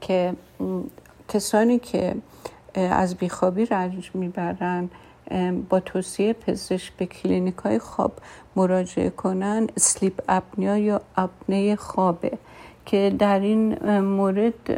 که 0.00 0.34
کسانی 1.28 1.78
که 1.78 2.14
از 2.74 3.14
بیخوابی 3.14 3.66
رنج 3.66 4.10
می‌برن 4.14 4.90
با 5.68 5.80
توصیه 5.80 6.32
پزشک 6.32 6.92
به 6.96 7.06
کلینیک 7.06 7.56
های 7.56 7.78
خواب 7.78 8.12
مراجعه 8.56 9.10
کنن 9.10 9.68
sleep 9.76 10.22
apnea 10.28 10.78
یا 10.78 11.00
آپنه 11.16 11.76
خوابه 11.76 12.38
که 12.86 13.14
در 13.18 13.40
این 13.40 13.90
مورد 14.00 14.70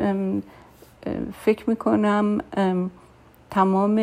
فکر 1.44 1.70
می‌کنم 1.70 2.40
تمام 3.50 3.96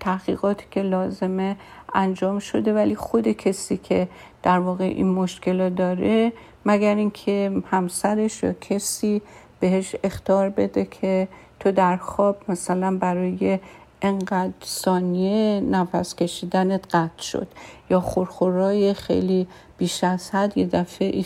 تحقیقاتی 0.00 0.64
که 0.70 0.82
لازمه 0.82 1.56
انجام 1.94 2.38
شده 2.38 2.74
ولی 2.74 2.94
خود 2.94 3.28
کسی 3.28 3.76
که 3.76 4.08
در 4.42 4.58
واقع 4.58 4.84
این 4.84 5.08
مشکل 5.08 5.70
داره 5.70 6.32
مگر 6.66 6.94
اینکه 6.94 7.52
همسرش 7.70 8.42
یا 8.42 8.52
کسی 8.52 9.22
بهش 9.60 9.96
اختار 10.04 10.48
بده 10.48 10.84
که 10.84 11.28
تو 11.60 11.72
در 11.72 11.96
خواب 11.96 12.36
مثلا 12.48 12.96
برای 12.98 13.58
انقدر 14.04 14.52
ثانیه 14.64 15.60
نفس 15.60 16.14
کشیدنت 16.14 16.94
قطع 16.94 17.22
شد. 17.22 17.46
یا 17.90 18.00
خورخورای 18.00 18.94
خیلی 18.94 19.46
بیش 19.78 20.04
از 20.04 20.30
حد 20.30 20.58
یه 20.58 20.66
دفعه 20.66 21.24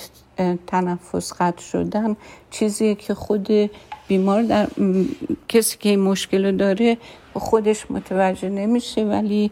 تنفس 0.67 1.33
قطع 1.33 1.62
شدن. 1.62 2.17
چیزیه 2.51 2.95
که 2.95 3.14
خود 3.14 3.49
بیمار 4.09 4.43
در 4.43 4.69
کسی 5.49 5.79
که 5.79 5.88
این 5.88 6.01
مشکل 6.01 6.57
داره 6.57 6.99
خودش 7.35 7.91
متوجه 7.91 8.49
نمیشه 8.49 9.05
ولی 9.05 9.51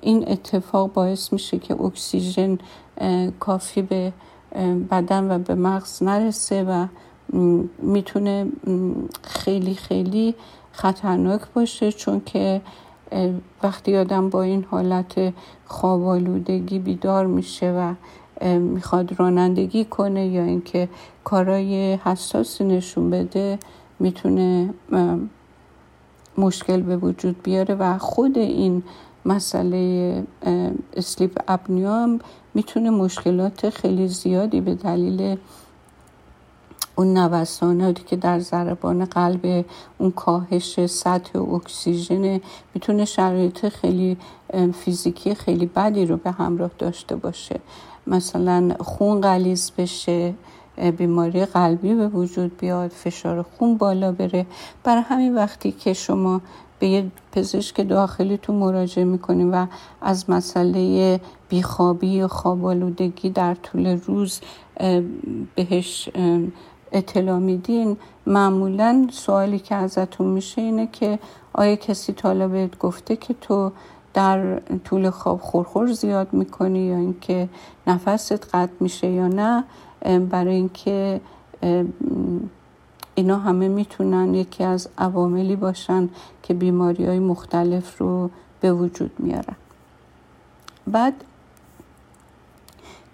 این 0.00 0.28
اتفاق 0.28 0.92
باعث 0.92 1.32
میشه 1.32 1.58
که 1.58 1.80
اکسیژن 1.80 2.58
کافی 3.40 3.82
به 3.82 4.12
بدن 4.90 5.30
و 5.30 5.38
به 5.38 5.54
مغز 5.54 6.02
نرسه 6.02 6.64
و 6.64 6.86
می‌تونه 7.82 8.46
خیلی 9.22 9.74
خیلی 9.74 10.34
خطرناک 10.72 11.40
باشه 11.54 11.92
چون 11.92 12.22
که 12.26 12.60
وقتی 13.62 13.96
آدم 13.96 14.30
با 14.30 14.42
این 14.42 14.64
حالت 14.70 15.32
خوابالودگی 15.66 16.78
بیدار 16.78 17.26
میشه 17.26 17.72
و 17.72 17.94
می‌خواد 18.58 19.20
رانندگی 19.20 19.84
کنه 19.84 20.26
یا 20.26 20.44
اینکه 20.44 20.88
کارای 21.24 21.94
حساسی 21.94 22.64
نشون 22.64 23.10
بده 23.10 23.58
می‌تونه 23.98 24.74
مشکل 26.38 26.80
به 26.80 26.96
وجود 26.96 27.42
بیاره 27.42 27.74
و 27.74 27.98
خود 27.98 28.38
این 28.38 28.82
مسئله 29.26 30.24
اسلیپ 30.96 31.38
اپنیا 31.48 31.96
هم 31.96 32.18
می‌تونه 32.54 32.90
مشکلات 32.90 33.70
خیلی 33.70 34.08
زیادی 34.08 34.60
به 34.60 34.74
دلیل 34.74 35.36
اون 37.02 37.18
نوساناتی 37.18 38.04
که 38.04 38.16
در 38.16 38.38
ضربان 38.38 39.04
قلب 39.04 39.64
اون 39.98 40.10
کاهش 40.10 40.86
سطح 40.86 41.38
اکسیژن 41.38 42.40
می‌تونه 42.74 43.04
شرایط 43.04 43.68
خیلی 43.68 44.16
فیزیکی 44.74 45.34
خیلی 45.34 45.66
بدی 45.66 46.06
رو 46.06 46.16
به 46.16 46.30
همراه 46.30 46.70
داشته 46.78 47.16
باشه. 47.16 47.60
مثلا 48.06 48.74
خون 48.80 49.20
غلیظ 49.20 49.70
بشه 49.78 50.34
بیماری 50.96 51.44
قلبی 51.44 51.94
به 51.94 52.08
وجود 52.08 52.56
بیاد 52.58 52.90
فشار 52.90 53.42
خون 53.42 53.76
بالا 53.76 54.12
بره. 54.12 54.46
برای 54.84 55.02
همین 55.02 55.34
وقتی 55.34 55.72
که 55.72 55.92
شما 55.92 56.40
به 56.78 56.88
یه 56.88 57.10
پزشک 57.32 57.88
داخلیتون 57.88 58.56
مراجعه 58.56 59.04
می‌کنیم 59.04 59.52
و 59.52 59.66
از 60.00 60.30
مسئله 60.30 61.20
بیخوابی 61.48 62.22
و 62.22 62.28
خوابالودگی 62.28 63.30
در 63.30 63.54
طول 63.54 63.86
روز 63.86 64.40
بهش 65.54 66.08
اطلاع 66.92 67.38
میدین 67.38 67.96
معمولا 68.26 69.08
سوالی 69.12 69.58
که 69.58 69.74
ازتون 69.74 70.26
میشه 70.26 70.62
اینه 70.62 70.88
که 70.92 71.18
آیا 71.52 71.76
کسی 71.76 72.12
طالا 72.12 72.48
بهت 72.48 72.78
گفته 72.78 73.16
که 73.16 73.34
تو 73.40 73.72
در 74.14 74.60
طول 74.60 75.10
خواب 75.10 75.40
خورخور 75.40 75.92
زیاد 75.92 76.32
می‌کنی 76.32 76.78
یا 76.78 76.96
اینکه 76.96 77.48
نفست 77.86 78.32
قطع 78.32 78.72
میشه 78.80 79.10
یا 79.10 79.28
نه؟ 79.28 79.64
برای 80.30 80.54
اینکه 80.54 81.20
اینا 83.14 83.38
همه 83.38 83.68
می‌تونن 83.68 84.34
یکی 84.34 84.64
از 84.64 84.88
عواملی 84.98 85.56
باشن 85.56 86.08
که 86.42 86.54
بیماری 86.54 87.06
های 87.06 87.18
مختلف 87.18 87.98
رو 87.98 88.30
به 88.60 88.72
وجود 88.72 89.10
میارن. 89.18 89.56
بعد 90.86 91.14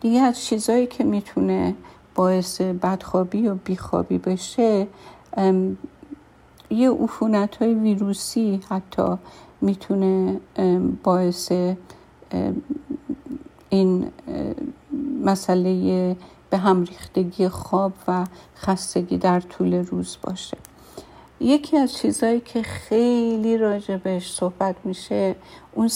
دیگه 0.00 0.20
از 0.20 0.44
چیزهایی 0.44 0.86
که 0.86 1.04
می‌تونه 1.04 1.74
باعث 2.18 2.60
بدخوابی 2.60 3.48
و 3.48 3.54
بیخوابی 3.54 4.18
بشه 4.18 4.86
یه 6.70 6.90
عفونت 6.90 7.56
های 7.56 7.74
ویروسی 7.74 8.60
حتی 8.70 9.16
می‌تونه 9.60 10.40
باعث 11.02 11.52
این 13.68 14.10
مسئله 15.24 16.16
به 16.50 16.58
هم 16.58 16.84
ریختگی 16.84 17.48
خواب 17.48 17.92
و 18.08 18.26
خستگی 18.56 19.18
در 19.18 19.40
طول 19.40 19.74
روز 19.74 20.16
باشه. 20.22 20.56
یکی 21.40 21.76
از 21.76 21.92
چیزهایی 21.92 22.40
که 22.40 22.62
خیلی 22.62 23.56
راجع 23.56 23.96
بهش 23.96 24.32
صحبت 24.32 24.76
میشه 24.84 25.36
اون 25.74 25.88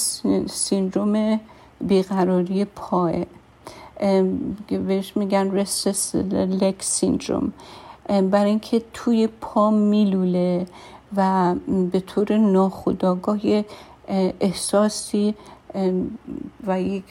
سیندروم 0.47 1.41
بیقراری 1.81 2.65
پاه 2.65 3.13
بهش 4.69 5.17
میگن 5.17 5.51
رستس 5.51 6.15
لک 6.35 6.83
سیندروم 6.83 7.53
برای 8.09 8.51
اینکه 8.51 8.83
توی 8.93 9.29
پا 9.41 9.71
میلوله 9.71 10.67
و 11.17 11.55
به 11.93 12.01
طور 12.01 12.37
ناخودآگاه 12.37 13.39
احساسی 14.41 15.35
و 16.67 16.81
یک 16.81 17.05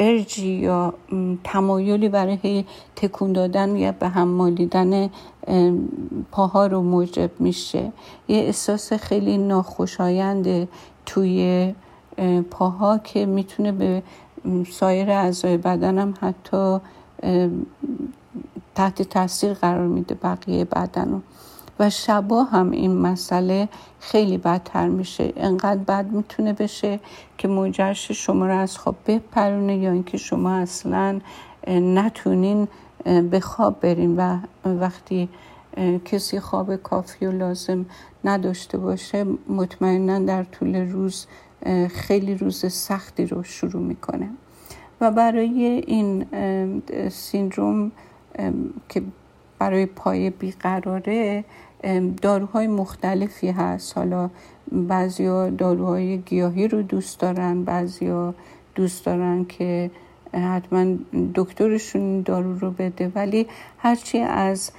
ارجی 0.00 0.52
یا 0.52 0.94
تمایلی 1.44 2.08
برای 2.08 2.64
تکون 2.96 3.32
دادن 3.32 3.76
یا 3.76 3.92
به 3.92 4.08
هم 4.08 4.28
مالیدن 4.28 5.10
پاها 6.32 6.66
رو 6.66 6.82
موجب 6.82 7.30
میشه. 7.38 7.92
یه 8.28 8.38
احساس 8.38 8.92
خیلی 8.92 9.38
ناخوشایند 9.38 10.68
توی 11.06 11.74
پاها 12.50 12.98
که 12.98 13.26
می‌تونه 13.26 13.72
به 13.72 14.02
سایر 14.70 15.10
اعضای 15.10 15.56
بدنم 15.56 16.14
حتی 16.20 16.78
تحت 18.74 19.02
تاثیر 19.02 19.52
قرار 19.52 19.86
میده 19.86 20.14
بقیه 20.14 20.64
بدن 20.64 21.10
رو 21.10 21.20
و 21.78 21.90
شبا 21.90 22.42
هم 22.42 22.70
این 22.70 22.96
مسئله 22.96 23.68
خیلی 24.00 24.38
بدتر 24.38 24.88
میشه. 24.88 25.32
انقدر 25.36 25.80
بد 25.80 26.06
می‌تونه 26.12 26.52
بشه 26.52 27.00
که 27.38 27.48
موجرش 27.48 28.10
شما 28.10 28.46
رو 28.46 28.58
از 28.58 28.78
خواب 28.78 28.96
بپرونه 29.06 29.76
یا 29.76 29.90
اینکه 29.90 30.18
شما 30.18 30.50
اصلا 30.50 31.20
نتونین 31.68 32.68
به 33.04 33.40
خواب 33.40 33.80
برین. 33.80 34.16
و 34.16 34.38
وقتی 34.64 35.28
کسی 36.04 36.40
خواب 36.40 36.76
کافی 36.76 37.26
و 37.26 37.32
لازم 37.32 37.86
نداشته 38.24 38.78
باشه 38.78 39.26
مطمئنا 39.48 40.18
در 40.18 40.44
طول 40.44 40.76
روز 40.76 41.26
خیلی 41.90 42.34
روز 42.34 42.72
سختی 42.72 43.26
رو 43.26 43.42
شروع 43.42 43.82
می‌کنه. 43.82 44.28
و 45.00 45.10
برای 45.10 45.84
این 45.86 46.26
سیندروم 47.10 47.92
که 48.88 49.02
برای 49.58 49.86
پای 49.86 50.30
بیقراره 50.30 51.44
داروهای 52.22 52.66
مختلفی 52.66 53.50
هست. 53.50 53.98
حالا 53.98 54.30
بعضیا 54.72 55.50
داروهای 55.50 56.18
گیاهی 56.18 56.68
رو 56.68 56.82
دوست 56.82 57.20
دارن 57.20 57.64
بعضیا 57.64 58.34
دوست 58.74 59.06
دارن 59.06 59.44
که 59.44 59.90
حتما 60.32 60.96
دکترشون 61.34 62.22
دارو 62.22 62.58
رو 62.58 62.70
بده. 62.70 63.12
ولی 63.14 63.46
هرچی 63.78 64.18
از 64.18 64.70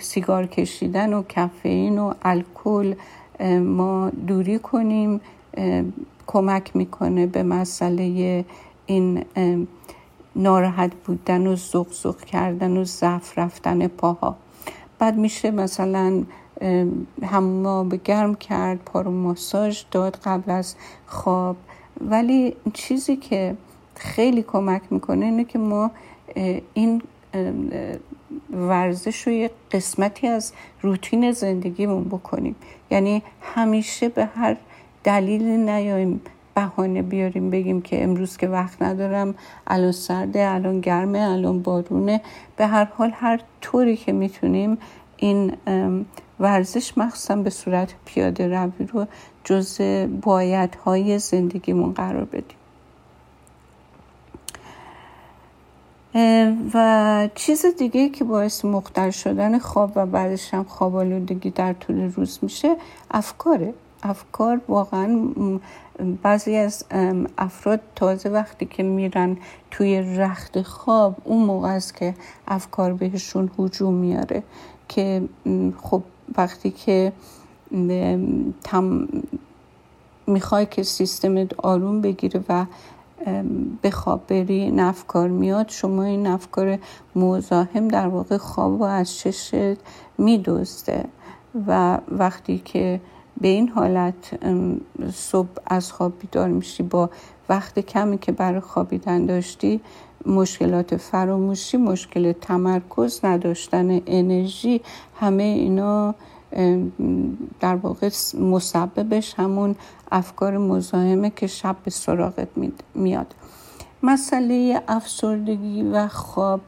سیگار 0.00 0.46
کشیدن 0.46 1.12
و 1.12 1.22
کافئین 1.34 1.98
و 1.98 2.14
الکل 2.22 2.94
ما 3.60 4.10
دوری 4.26 4.58
کنیم. 4.58 5.20
کمک 6.26 6.76
می‌کنه 6.76 7.26
به 7.26 7.42
مسئله 7.42 8.44
این 8.86 9.24
ناراحت 10.36 10.94
بودن 10.94 11.46
و 11.46 11.56
زغ 11.56 11.92
زغ 11.92 12.20
کردن 12.20 12.76
و 12.76 12.84
ضعف 12.84 13.38
رفتن 13.38 13.86
پاها. 13.86 14.36
بعد 14.98 15.16
میشه 15.16 15.50
مثلا 15.50 16.24
به 17.90 18.00
گرم 18.04 18.34
کرد 18.34 18.78
پا 18.78 19.00
رو 19.00 19.10
ماساژ 19.10 19.82
داد 19.90 20.16
قبل 20.24 20.50
از 20.50 20.74
خواب. 21.06 21.56
ولی 22.00 22.56
چیزی 22.72 23.16
که 23.16 23.56
خیلی 23.94 24.42
کمک 24.42 24.82
می‌کنه 24.90 25.24
اینه 25.24 25.44
که 25.44 25.58
ما 25.58 25.90
این 26.74 27.02
ورزش 28.52 29.26
رو 29.26 29.32
یه 29.32 29.50
قسمتی 29.72 30.26
از 30.26 30.52
روتین 30.82 31.32
زندگیمون 31.32 32.04
بکنیم. 32.04 32.56
یعنی 32.90 33.22
همیشه 33.40 34.08
به 34.08 34.24
هر 34.24 34.56
دلیل 35.06 35.42
نیایم 35.42 36.20
بهانه 36.54 37.02
بیاریم 37.02 37.50
بگیم 37.50 37.82
که 37.82 38.04
امروز 38.04 38.36
که 38.36 38.48
وقت 38.48 38.82
ندارم 38.82 39.34
الان 39.66 39.92
سرده 39.92 40.50
الان 40.50 40.80
گرمه 40.80 41.18
الان 41.18 41.62
بارونه. 41.62 42.20
به 42.56 42.66
هر 42.66 42.84
حال 42.84 43.10
هر 43.14 43.40
طوری 43.60 43.96
که 43.96 44.12
می‌تونیم 44.12 44.78
این 45.16 45.56
ورزش 46.40 46.98
مخصوصا 46.98 47.36
به 47.36 47.50
صورت 47.50 47.94
پیاده 48.04 48.48
روی 48.48 48.86
رو 48.92 49.06
جز 49.44 49.80
های 50.84 51.18
زندگیمون 51.18 51.92
قرار 51.92 52.24
بدیم. 52.24 52.58
و 56.74 57.28
چیز 57.34 57.66
دیگه 57.78 58.08
که 58.08 58.24
باعث 58.24 58.64
مختل 58.64 59.10
شدن 59.10 59.58
خواب 59.58 59.92
و 59.94 60.06
بعدش 60.06 60.54
هم 60.54 60.64
خواب 60.64 60.96
آلودگی 60.96 61.50
در 61.50 61.72
طول 61.72 62.12
روز 62.12 62.38
میشه 62.42 62.76
افکاره. 63.10 63.74
افکار 64.02 64.60
واقعا 64.68 65.28
بعضی 66.22 66.56
از 66.56 66.84
افراد 67.38 67.80
تازه 67.94 68.28
وقتی 68.28 68.66
که 68.66 68.82
میرن 68.82 69.36
توی 69.70 70.00
رخت 70.00 70.62
خواب 70.62 71.16
اون 71.24 71.46
موقع 71.46 71.68
است 71.68 71.94
که 71.94 72.14
افکار 72.48 72.92
بهشون 72.92 73.50
هجوم 73.58 73.94
میاره 73.94 74.42
که 74.88 75.22
خب 75.82 76.02
وقتی 76.36 76.70
که 76.70 77.12
تم 78.64 79.08
می‌خوای 80.26 80.66
که 80.66 80.82
سیستمت 80.82 81.60
آروم 81.60 82.00
بگیره 82.00 82.44
و 82.48 82.66
به 83.82 83.90
خواب 83.90 84.26
بری 84.26 84.54
این 84.54 84.94
میاد 85.28 85.68
شما 85.68 86.02
این 86.02 86.26
افکار 86.26 86.78
مزاحم 87.16 87.88
در 87.88 88.06
واقع 88.08 88.36
خواب 88.36 88.80
و 88.80 88.84
از 88.84 89.16
چشت 89.16 89.54
میدوزده 90.18 91.04
و 91.66 91.98
وقتی 92.08 92.58
که 92.64 93.00
به 93.40 93.48
این 93.48 93.68
حالت 93.68 94.38
صبح 95.14 95.48
از 95.66 95.92
خواب 95.92 96.18
بیدار 96.20 96.48
میشی 96.48 96.82
با 96.82 97.10
وقت 97.48 97.78
کمی 97.78 98.18
که 98.18 98.32
برای 98.32 98.60
خوابیدن 98.60 99.26
داشتی 99.26 99.80
مشکلات 100.26 100.96
فراموشی 100.96 101.76
مشکل 101.76 102.32
تمرکز 102.32 103.20
نداشتن 103.24 104.00
انرژی 104.06 104.80
همه 105.20 105.42
اینا 105.42 106.14
در 107.60 107.76
واقع 107.76 108.10
مسببش 108.40 109.34
همون 109.34 109.76
افکار 110.12 110.58
مزاحمه 110.58 111.32
که 111.36 111.46
شب 111.46 111.76
به 111.84 111.90
سراغت 111.90 112.48
میاد. 112.94 113.34
مسئله 114.02 114.82
افسردگی 114.88 115.82
و 115.82 116.08
خواب 116.08 116.60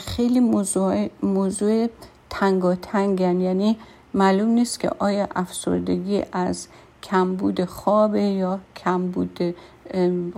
خیلی 0.00 0.40
موضوع, 0.40 1.08
موضوع 1.22 1.86
تنگاتنگن 2.30 3.40
یعنی 3.40 3.76
معلوم 4.14 4.48
نیست 4.48 4.80
که 4.80 4.90
آیا 4.98 5.28
افسردگی 5.34 6.22
از 6.32 6.68
کمبود 7.02 7.64
خواب 7.64 8.16
یا 8.16 8.60
کمبود 8.76 9.54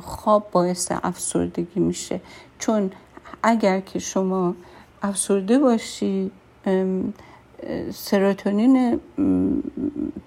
خواب 0.00 0.50
باعث 0.52 0.92
افسردگی 1.02 1.80
میشه. 1.80 2.20
چون 2.58 2.90
اگر 3.42 3.80
که 3.80 3.98
شما 3.98 4.54
افسرده 5.02 5.58
باشی 5.58 6.30
سروتونین 7.92 9.00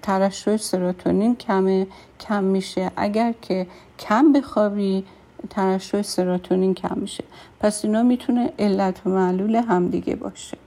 ترشح 0.02 0.56
سروتونین 0.56 1.36
کم 1.36 1.86
کم 2.20 2.44
میشه. 2.44 2.90
اگر 2.96 3.34
که 3.42 3.66
کم 3.98 4.32
بخوابی 4.32 5.04
ترشح 5.50 6.02
سروتونین 6.02 6.74
کم 6.74 6.98
میشه. 6.98 7.24
پس 7.60 7.84
اینا 7.84 8.02
می‌تونه 8.02 8.52
علت 8.58 9.06
و 9.06 9.10
معلول 9.10 9.54
همدیگه 9.54 10.16
باشه. 10.16 10.58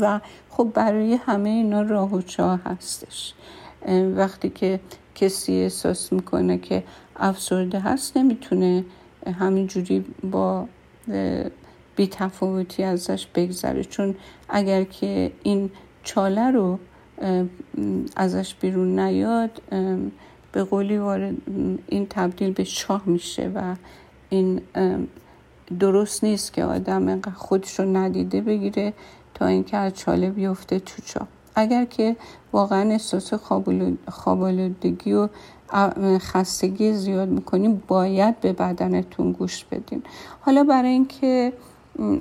و 0.00 0.20
خب 0.48 0.70
برای 0.74 1.14
همه 1.14 1.48
اینا 1.48 1.82
راه 1.82 2.14
و 2.14 2.22
چاه 2.22 2.60
هستش. 2.64 3.34
وقتی 4.16 4.50
که 4.50 4.80
کسی 5.14 5.52
احساس 5.52 6.12
می‌کنه 6.12 6.58
که 6.58 6.84
افسرده 7.16 7.80
هست 7.80 8.16
نمی‌تونه 8.16 8.84
همینجوری 9.40 10.04
با 10.30 10.68
بی 11.96 12.06
تفاوتی 12.06 12.82
ازش 12.82 13.26
بگذره. 13.34 13.84
چون 13.84 14.14
اگر 14.48 14.84
که 14.84 15.32
این 15.42 15.70
چاله 16.02 16.50
رو 16.50 16.78
ازش 18.16 18.54
بیرون 18.54 18.98
نیاد 18.98 19.62
به 20.52 20.64
قولی 20.64 20.98
وارد 20.98 21.34
این 21.86 22.06
تبدیل 22.10 22.52
به 22.52 22.64
شاه 22.64 23.02
میشه 23.06 23.50
و 23.54 23.74
این 24.28 24.60
درست 25.80 26.24
نیست 26.24 26.52
که 26.52 26.64
آدم 26.64 27.20
خودش 27.20 27.80
رو 27.80 27.96
ندیده 27.96 28.40
بگیره. 28.40 28.92
اینکه 29.46 29.76
از 29.76 29.94
چاله 29.94 30.30
بیفته 30.30 30.78
تو 30.78 31.02
چاه 31.02 31.28
اگر 31.54 31.84
که 31.84 32.16
واقعا 32.52 32.90
احساس 32.90 33.34
خوابالودگی 34.08 35.12
و 35.12 35.28
خستگی 36.18 36.92
زیاد 36.92 37.28
می‌کنیم 37.28 37.82
باید 37.88 38.40
به 38.40 38.52
بدنتون 38.52 39.32
گوش 39.32 39.64
بدین. 39.64 40.02
حالا 40.40 40.64
برای 40.64 40.90
اینکه 40.90 41.52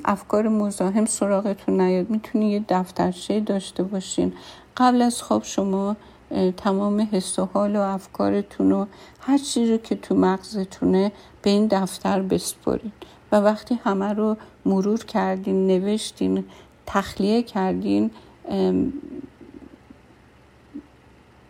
افکار 0.06 0.48
مزاحم 0.48 1.06
سراغتون 1.06 1.82
نیاد 1.82 2.10
می‌تونی 2.10 2.52
یه 2.52 2.66
دفترچه 2.70 3.40
داشته 3.40 3.84
باشین. 3.84 4.34
قبل 4.78 5.02
از 5.02 5.22
خواب 5.22 5.44
شما 5.44 5.96
تمام 6.58 7.08
حس 7.12 7.40
و 7.40 7.50
حال 7.54 7.76
و 7.76 7.80
افکارتون 7.80 8.72
و 8.72 8.86
هر 9.20 9.38
چیزی 9.38 9.78
که 9.78 9.96
تو 9.96 10.16
مغزتونه 10.16 11.12
به 11.42 11.50
این 11.50 11.68
دفتر 11.68 12.22
بسپرین. 12.22 12.92
و 13.32 13.36
وقتی 13.36 13.80
همه 13.84 14.14
رو 14.14 14.38
مرور 14.66 15.06
کردین 15.06 15.68
نوشتین 15.68 16.44
تخلیه 16.92 17.44
کردین 17.44 18.12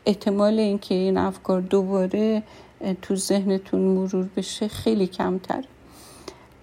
احتمال 0.05 0.59
اینکه 0.59 0.95
این 0.95 1.17
افکار 1.17 1.61
دوباره 1.61 2.43
تو 3.01 3.15
ذهنتون 3.15 3.81
مرور 3.81 4.29
بشه 4.35 4.67
خیلی 4.67 5.07
کمتر. 5.07 5.63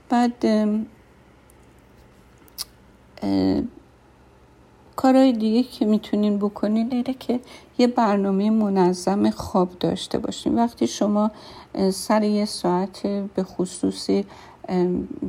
بعد 0.09 0.45
کارهای 4.97 5.33
دیگه 5.33 5.63
که 5.63 5.85
می‌تونین 5.85 6.39
بکنین 6.39 6.93
اینه 6.93 7.15
که 7.15 7.41
یه 7.79 7.87
برنامه 7.87 8.51
منظم 8.51 9.31
خواب 9.31 9.79
داشته 9.79 10.19
باشین. 10.19 10.55
وقتی 10.55 10.87
شما 10.87 11.31
سر 11.91 12.23
یه 12.23 12.45
ساعت 12.45 13.07
به 13.07 13.43
خصوصی 13.43 14.25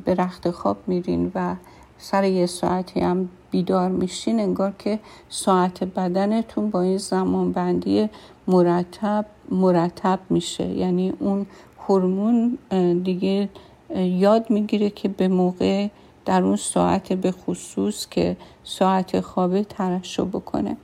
به 0.06 0.16
رخت 0.16 0.52
خواب 0.52 0.78
میرین 0.88 1.32
و 1.36 1.56
سر 1.98 2.24
یه 2.24 2.46
ساعتی 2.46 3.00
هم 3.00 3.30
بیدار 3.52 3.90
میشین 3.90 4.40
انگار 4.40 4.74
که 4.80 5.00
ساعت 5.30 5.84
بدنتون 5.84 6.70
با 6.70 6.82
این 6.82 6.98
زمان 6.98 7.52
بندی 7.52 8.10
مرتب 8.48 9.26
مرتب 9.52 10.20
میشه. 10.30 10.68
یعنی 10.68 11.14
اون 11.20 11.46
هورمون 11.88 12.58
دیگه 13.04 13.50
یاد 13.96 14.50
می‌گیره 14.50 14.90
که 14.90 15.10
به 15.10 15.28
موقع 15.28 15.88
در 16.26 16.44
اون 16.44 16.56
ساعت 16.56 17.14
به 17.14 17.32
خصوص 17.32 18.08
که 18.10 18.38
ساعت 18.64 19.20
خوابه 19.20 19.64
ترشح 19.64 20.24
بکنه. 20.24 20.78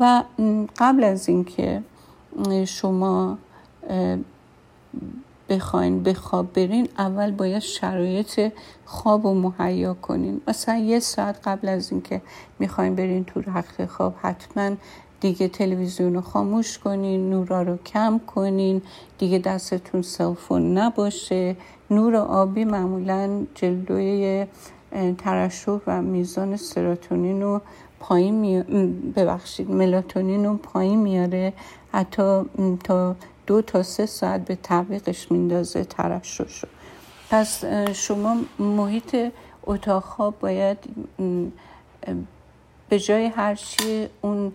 و 0.00 0.22
قبل 0.78 1.04
از 1.04 1.28
اینکه 1.28 1.82
شما 2.66 3.38
بخواین 5.48 6.02
به 6.02 6.14
خواب 6.14 6.52
برین 6.52 6.88
اول 6.98 7.30
باید 7.30 7.62
شرایط 7.62 8.52
خواب 8.84 9.26
رو 9.26 9.34
مهیا 9.34 9.94
کنین. 9.94 10.40
مثلا 10.48 10.76
یه 10.76 11.00
ساعت 11.00 11.38
قبل 11.44 11.68
از 11.68 11.92
اینکه 11.92 12.22
می‌خواین 12.58 12.94
برین 12.94 13.24
تو 13.24 13.40
رخت 13.40 13.86
خواب 13.86 14.14
حتما 14.22 14.70
دیگه 15.20 15.48
تلویزیون 15.48 16.14
رو 16.14 16.20
خاموش 16.20 16.78
کنین 16.78 17.30
نورا 17.30 17.62
رو 17.62 17.76
کم 17.76 18.20
کنین 18.26 18.82
دیگه 19.18 19.38
دستتون 19.38 20.02
سلفون 20.02 20.78
نباشه. 20.78 21.56
نور 21.90 22.16
آبی 22.16 22.64
معمولا 22.64 23.46
جلوی 23.54 24.46
ترشح 25.18 25.78
و 25.86 26.02
میزان 26.02 26.56
سروتونین 26.56 27.42
رو 27.42 27.60
پایین 28.00 28.34
می... 28.34 28.62
ببخشید 29.16 29.70
ملاتونین 29.70 30.44
رو 30.44 30.56
پایین 30.56 30.98
میاره. 30.98 31.52
حتی 31.92 32.42
تا 32.84 33.16
دو 33.48 33.62
تا 33.62 33.82
سه 33.82 34.06
ساعت 34.06 34.44
به 34.44 34.56
تعویقش 34.56 35.32
میندازه 35.32 35.84
ترشح 35.84 36.48
شد. 36.48 36.68
پس 37.30 37.64
شما 37.92 38.36
محیط 38.58 39.16
اتاق 39.64 40.02
خواب 40.02 40.38
باید 40.38 40.78
به 42.88 42.98
جای 42.98 43.26
هرچی 43.26 44.08
اون 44.20 44.52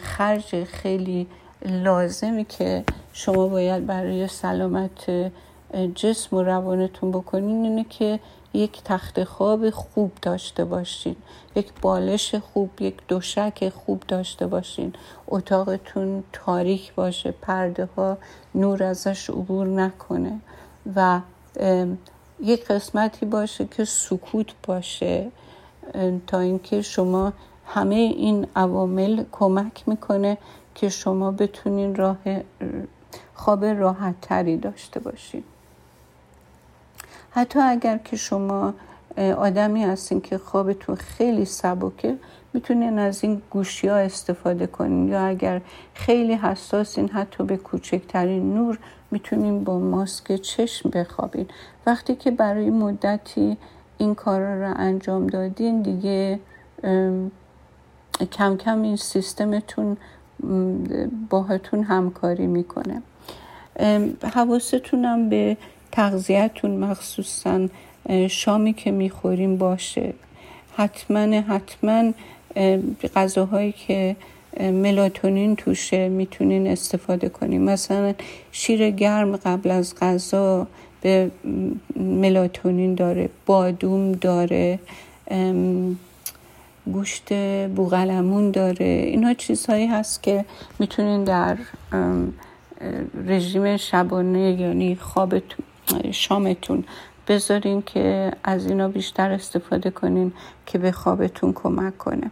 خرج 0.00 0.64
خیلی 0.64 1.26
لازمی 1.66 2.44
که 2.44 2.84
شما 3.12 3.48
باید 3.48 3.86
برای 3.86 4.28
سلامت 4.28 5.30
جسم 5.94 6.36
و 6.36 6.42
روانتون 6.42 7.10
بکنین 7.10 7.64
اینه 7.64 7.84
که 7.90 8.20
یک 8.54 8.82
تخت 8.84 9.24
خواب 9.24 9.70
خوب 9.70 10.12
داشته 10.22 10.64
باشین. 10.64 11.16
یک 11.56 11.72
بالش 11.82 12.34
خوب 12.34 12.70
یک 12.80 12.96
دوشک 13.08 13.68
خوب 13.68 14.02
داشته 14.08 14.46
باشین. 14.46 14.92
اتاقتون 15.28 16.24
تاریک 16.32 16.94
باشه 16.94 17.30
پرده 17.30 17.88
ها 17.96 18.18
نور 18.54 18.82
ازش 18.82 19.30
عبور 19.30 19.66
نکنه 19.66 20.40
و 20.96 21.20
یک 22.40 22.66
قسمتی 22.66 23.26
باشه 23.26 23.66
که 23.66 23.84
سکوت 23.84 24.46
باشه 24.66 25.30
تا 26.26 26.38
اینکه 26.38 26.82
شما 26.82 27.32
همه 27.66 27.94
این 27.94 28.46
عوامل 28.56 29.24
کمک 29.32 29.88
می‌کنه 29.88 30.38
که 30.74 30.88
شما 30.88 31.30
بتونین 31.30 31.94
راه 31.94 32.18
خواب 33.34 33.64
راحت 33.64 34.14
تری 34.20 34.56
داشته 34.56 35.00
باشین. 35.00 35.44
حتی 37.30 37.58
اگر 37.58 37.98
که 37.98 38.16
شما 38.16 38.74
آدمی 39.36 39.84
هستین 39.84 40.20
که 40.20 40.38
خوابتون 40.38 40.94
خیلی 40.94 41.44
سبکه 41.44 42.16
می‌تونین 42.52 42.98
از 42.98 43.24
این 43.24 43.42
گوشی 43.50 43.88
ها 43.88 43.96
استفاده 43.96 44.66
کنین. 44.66 45.08
یا 45.08 45.26
اگر 45.26 45.60
خیلی 45.94 46.34
حساسین 46.34 47.08
حتی 47.08 47.44
به 47.44 47.56
کوچکترین 47.56 48.54
نور 48.54 48.78
می‌تونین 49.10 49.64
با 49.64 49.78
ماسک 49.78 50.36
چشم 50.36 50.90
بخوابین. 50.90 51.46
وقتی 51.86 52.14
که 52.14 52.30
برای 52.30 52.70
مدتی 52.70 53.56
این 53.98 54.14
کارا 54.14 54.66
رو 54.66 54.74
انجام 54.76 55.26
دادین 55.26 55.82
دیگه 55.82 56.40
کم 58.32 58.56
کم 58.56 58.82
این 58.82 58.96
سیستمتون 58.96 59.96
باهاتون 61.30 61.82
همکاری 61.82 62.46
می‌کنه. 62.46 63.02
حواستونم 64.34 65.28
به 65.28 65.56
تغذیهتون 65.92 66.70
مخصوصا 66.70 67.68
شامی 68.28 68.72
که 68.72 68.90
می‌خوریم 68.90 69.56
باشه. 69.56 70.14
حتما 70.76 71.40
حتما 71.40 72.12
غذاهایی 73.16 73.72
که 73.72 74.16
ملاتونین 74.60 75.56
توشه 75.56 76.08
می‌تونین 76.08 76.66
استفاده 76.66 77.28
کنیم 77.28 77.62
مثلا 77.62 78.14
شیر 78.52 78.90
گرم 78.90 79.36
قبل 79.36 79.70
از 79.70 79.94
غذا 80.00 80.66
به 81.00 81.30
ملاتونین 81.96 82.94
داره 82.94 83.28
بادوم 83.46 84.12
داره 84.12 84.78
گوشت 86.86 87.32
بوغلمون 87.68 88.50
داره. 88.50 88.84
اینا 88.84 89.34
چیزهایی 89.34 89.86
هست 89.86 90.22
که 90.22 90.44
می‌تونین 90.78 91.24
در 91.24 91.56
رژیم 93.26 93.76
شبانه 93.76 94.60
یعنی 94.60 94.96
خوابتون 94.96 95.64
شامتون. 96.12 96.84
بذارین 97.28 97.82
که 97.82 98.32
از 98.44 98.66
اینا 98.66 98.88
بیشتر 98.88 99.30
استفاده 99.30 99.90
کنین 99.90 100.32
که 100.66 100.78
به 100.78 100.92
خوابتون 100.92 101.52
کمک 101.52 101.98
کنه. 101.98 102.30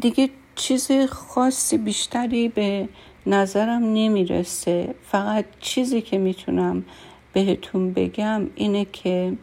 دیگه 0.00 0.30
چیز 0.54 0.90
خاصی 1.10 1.78
بیشتری 1.78 2.48
به 2.48 2.88
نظرم 3.26 3.82
نمی‌رسه. 3.82 4.94
فقط 5.02 5.44
چیزی 5.60 6.00
که 6.00 6.18
می‌تونم 6.18 6.84
بهتون 7.32 7.92
بگم 7.92 8.50
اینه 8.54 8.84
که 8.84 9.36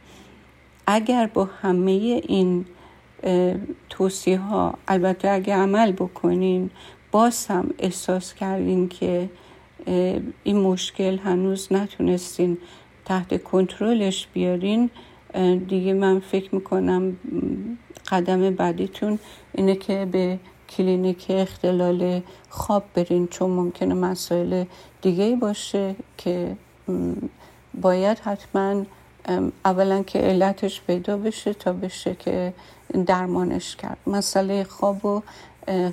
اگر 0.87 1.27
با 1.27 1.45
همه 1.61 1.91
این 2.27 2.65
توصیه 3.89 4.37
ها 4.37 4.73
البته 4.87 5.29
اگر 5.29 5.55
عمل 5.55 5.91
بکنین 5.91 6.69
باز 7.11 7.47
هم 7.47 7.69
احساس 7.79 8.33
کردین 8.33 8.89
که 8.89 9.29
این 10.43 10.57
مشکل 10.57 11.17
هنوز 11.17 11.67
نتونستین 11.73 12.57
تحت 13.05 13.43
کنترلش 13.43 14.27
بیارین. 14.33 14.89
دیگه 15.67 15.93
من 15.93 16.19
فکر 16.19 16.55
می‌کنم 16.55 17.17
قدم 18.11 18.49
بعدیتون 18.49 19.19
اینه 19.53 19.75
که 19.75 20.07
به 20.11 20.39
کلینیک 20.69 21.25
اختلال 21.29 22.21
خواب 22.49 22.83
برین 22.93 23.27
چون 23.27 23.49
ممکنه 23.49 23.93
مسائل 23.93 24.63
دیگه 25.01 25.35
باشه 25.35 25.95
که 26.17 26.55
باید 27.81 28.19
حتما 28.19 28.85
اولا 29.65 30.03
که 30.03 30.19
علتش 30.19 30.81
پیدا 30.81 31.17
بشه 31.17 31.53
تا 31.53 31.73
بشه 31.73 32.15
که 32.15 32.53
درمانش 33.05 33.75
کرد. 33.75 33.97
مسئله 34.07 34.63
خواب 34.63 35.05
و 35.05 35.21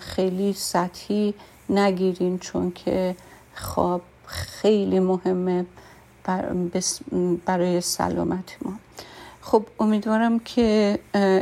خیلی 0.00 0.52
سطحی 0.52 1.34
نگیرین 1.70 2.38
چون 2.38 2.72
که 2.74 3.16
خواب 3.56 4.02
خیلی 4.26 5.00
مهمه 5.00 5.66
برای 7.46 7.80
سلامت 7.80 8.56
ما. 8.62 8.72
خب 9.42 9.66
امیدوارم 9.80 10.38
که 10.38 10.98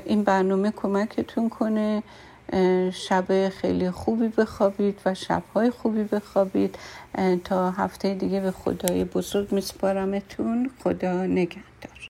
این 0.07 0.25
برنامه 0.25 0.71
کمکتون 0.71 1.49
کنه. 1.49 2.03
شب 2.93 3.49
خیلی 3.49 3.91
خوبی 3.91 4.29
بخوابید 4.29 5.01
و 5.07 5.15
شبهای 5.15 5.71
خوبی 5.71 6.05
بخوابید. 6.05 6.79
تا 7.45 7.71
هفته 7.71 8.15
دیگه 8.15 8.41
به 8.41 8.51
خدای 8.51 9.05
بزرگ 9.05 9.53
میسپارمتون. 9.53 10.71
خدا 10.85 11.27
نگهدار. 11.27 12.09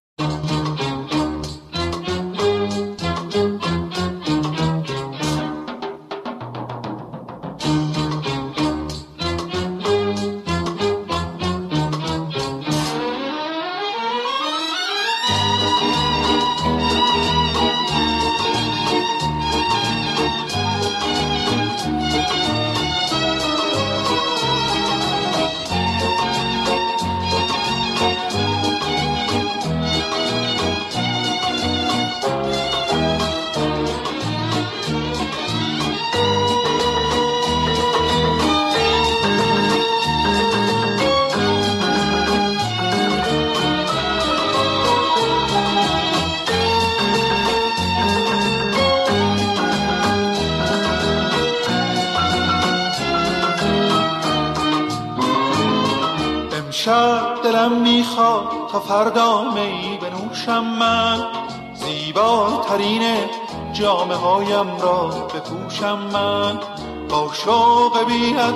هایم 64.54 64.80
را 64.80 65.06
بپوشم 65.06 65.98
من 65.98 66.60
با 67.08 67.30
شوق 67.32 68.04
بیت 68.06 68.54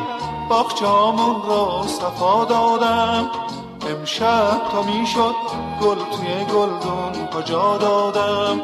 باغچامون 0.51 1.43
را 1.49 1.85
صفا 1.87 2.45
دادم. 2.45 3.31
امشب 3.91 4.61
تا 4.73 4.83
می‌شد 4.83 5.35
گل 5.83 5.97
توی 5.97 6.45
گلدون 6.45 7.27
کجا 7.35 7.79
دادم؟ 7.79 8.61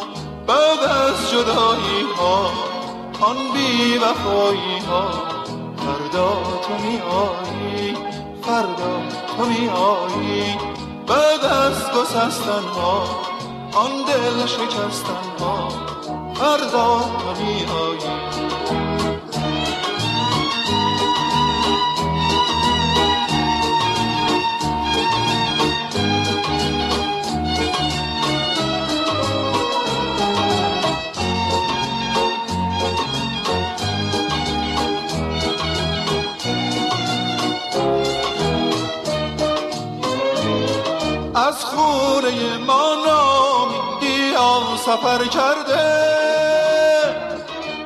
بعد 0.46 0.78
از 0.80 1.30
جدایی 1.30 2.02
ها 2.18 2.50
آن 3.20 3.36
بی 3.54 3.98
وفایی 3.98 4.78
ها 4.88 5.04
فردا 5.76 6.32
تو 6.62 6.74
می 6.74 6.98
آیی 6.98 7.96
فردا 8.42 8.94
تو 9.36 9.44
می 9.44 9.68
آیی 9.68 10.56
بعد 11.06 11.44
از 11.44 11.90
گسستن 11.90 12.68
ها 12.80 13.04
آن 13.74 13.90
دل 14.06 14.46
شکستن 14.46 15.44
ها 15.44 15.68
فردا 16.34 17.00
تو 17.00 17.42
می 17.42 17.66
خونه 41.64 42.58
ما 42.58 43.03
سفر 44.86 45.24
کرده 45.24 45.84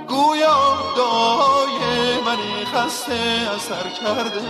گویا 0.08 0.78
دعای 0.96 1.78
من 2.26 2.38
خسته 2.74 3.48
اثر 3.56 3.88
کرده. 4.02 4.40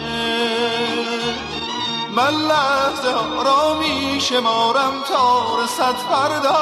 من 2.17 2.31
لحظه 2.31 3.43
را 3.45 3.75
می 3.75 4.21
شمارم 4.21 4.93
تا 5.09 5.43
رسد 5.63 5.95
فردا. 5.95 6.59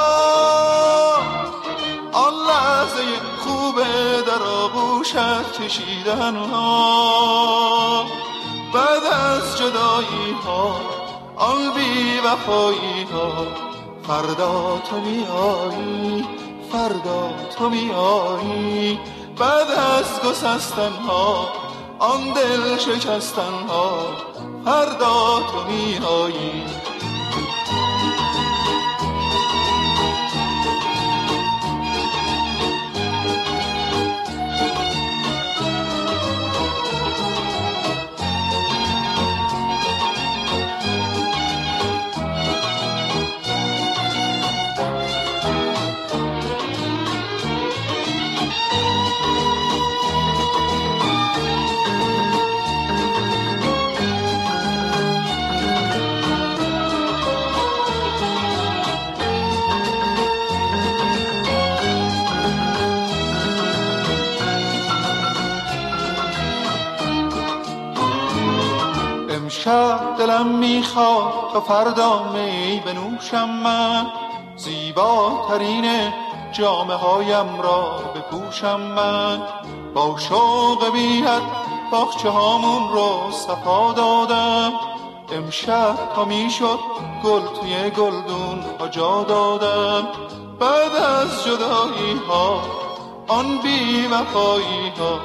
آن 2.12 2.34
لحظه 2.34 3.04
خوبه 3.44 4.22
در 4.26 4.42
آغوشت 4.42 5.60
کشیدن 5.62 6.36
ها 6.36 8.04
بعد 8.74 9.04
از 9.04 9.58
جدایی 9.58 10.36
ها 10.46 10.76
آن 11.36 11.72
بی 11.74 12.18
وفایی 12.24 13.06
ها 13.12 13.75
فردا 14.06 14.78
تو 14.90 15.00
میایی 15.00 16.26
فردا 16.72 17.34
تو 17.58 17.70
میایی 17.70 18.98
بعد 19.38 19.70
از 19.70 20.20
گسستن 20.30 20.92
ها 20.92 21.48
آن 21.98 22.32
دل 22.32 22.78
شکستن 22.78 23.52
ها 23.68 24.06
فردا 24.64 25.40
تو 25.50 25.64
میایی 25.68 26.64
تا 71.56 71.62
فردا 71.62 72.22
می 72.22 72.82
بنوشم 72.86 73.48
من. 73.48 74.06
زیباترین 74.56 76.12
جامعه 76.52 76.96
هایم 76.96 77.60
را 77.60 77.98
بپوشم 78.14 78.80
من. 78.80 79.42
با 79.94 80.18
شوق 80.18 80.92
بیت 80.92 81.42
باخچه 81.92 82.30
هامون 82.30 82.88
رو 82.92 83.30
صفا 83.30 83.92
دادم. 83.92 84.72
امشب 85.32 85.96
تا 86.16 86.24
می‌شد 86.24 86.78
گل 87.24 87.40
توی 87.60 87.90
گلدون 87.90 88.64
ها 88.80 88.88
جا 88.88 89.22
دادم. 89.22 90.08
بعد 90.60 90.96
از 90.96 91.44
جدایی 91.44 92.20
ها 92.28 92.60
آن 93.28 93.58
بی 93.58 94.06
وفایی 94.06 94.92
ها 94.98 95.18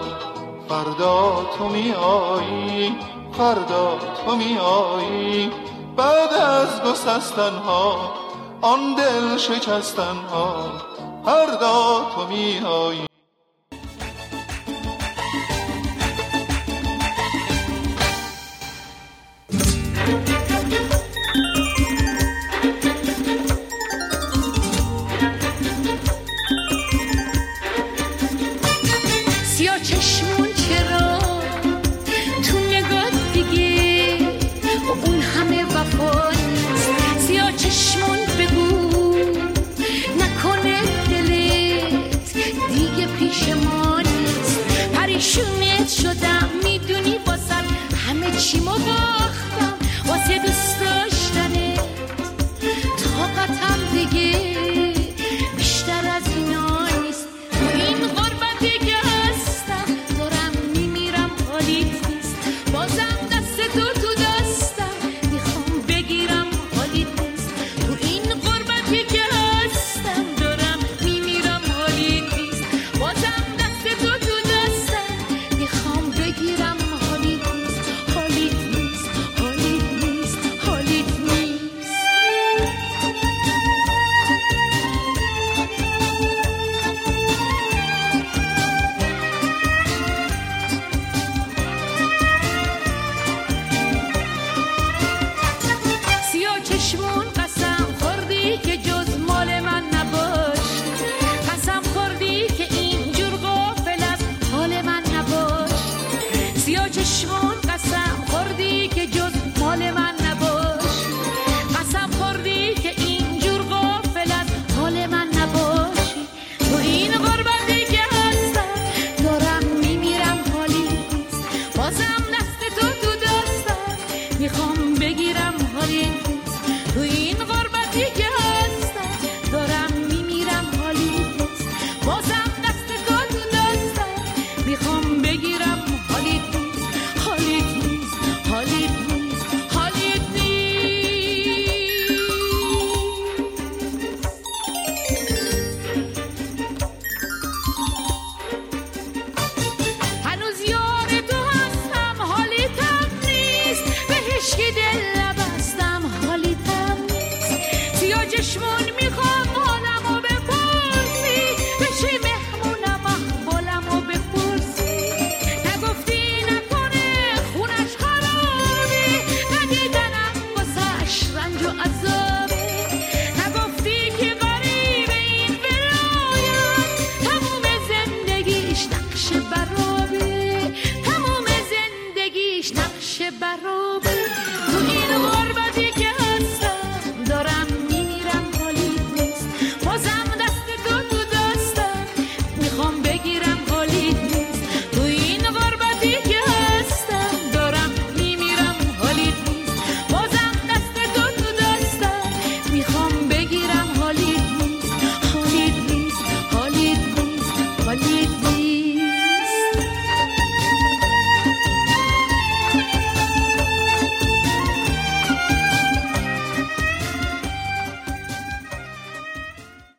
فردا 0.69 1.45
تو 1.57 1.69
میایی 1.69 2.95
فردا 3.38 3.97
تو 4.25 4.36
میایی 4.36 5.51
بعد 5.97 6.33
از 6.33 6.81
گسستن 6.81 7.53
ها 7.65 8.13
آن 8.61 8.95
دل 8.95 9.37
شکستن 9.37 10.17
ها 10.31 10.71
فردا 11.25 12.05
تو 12.15 12.27
میایی 12.27 13.11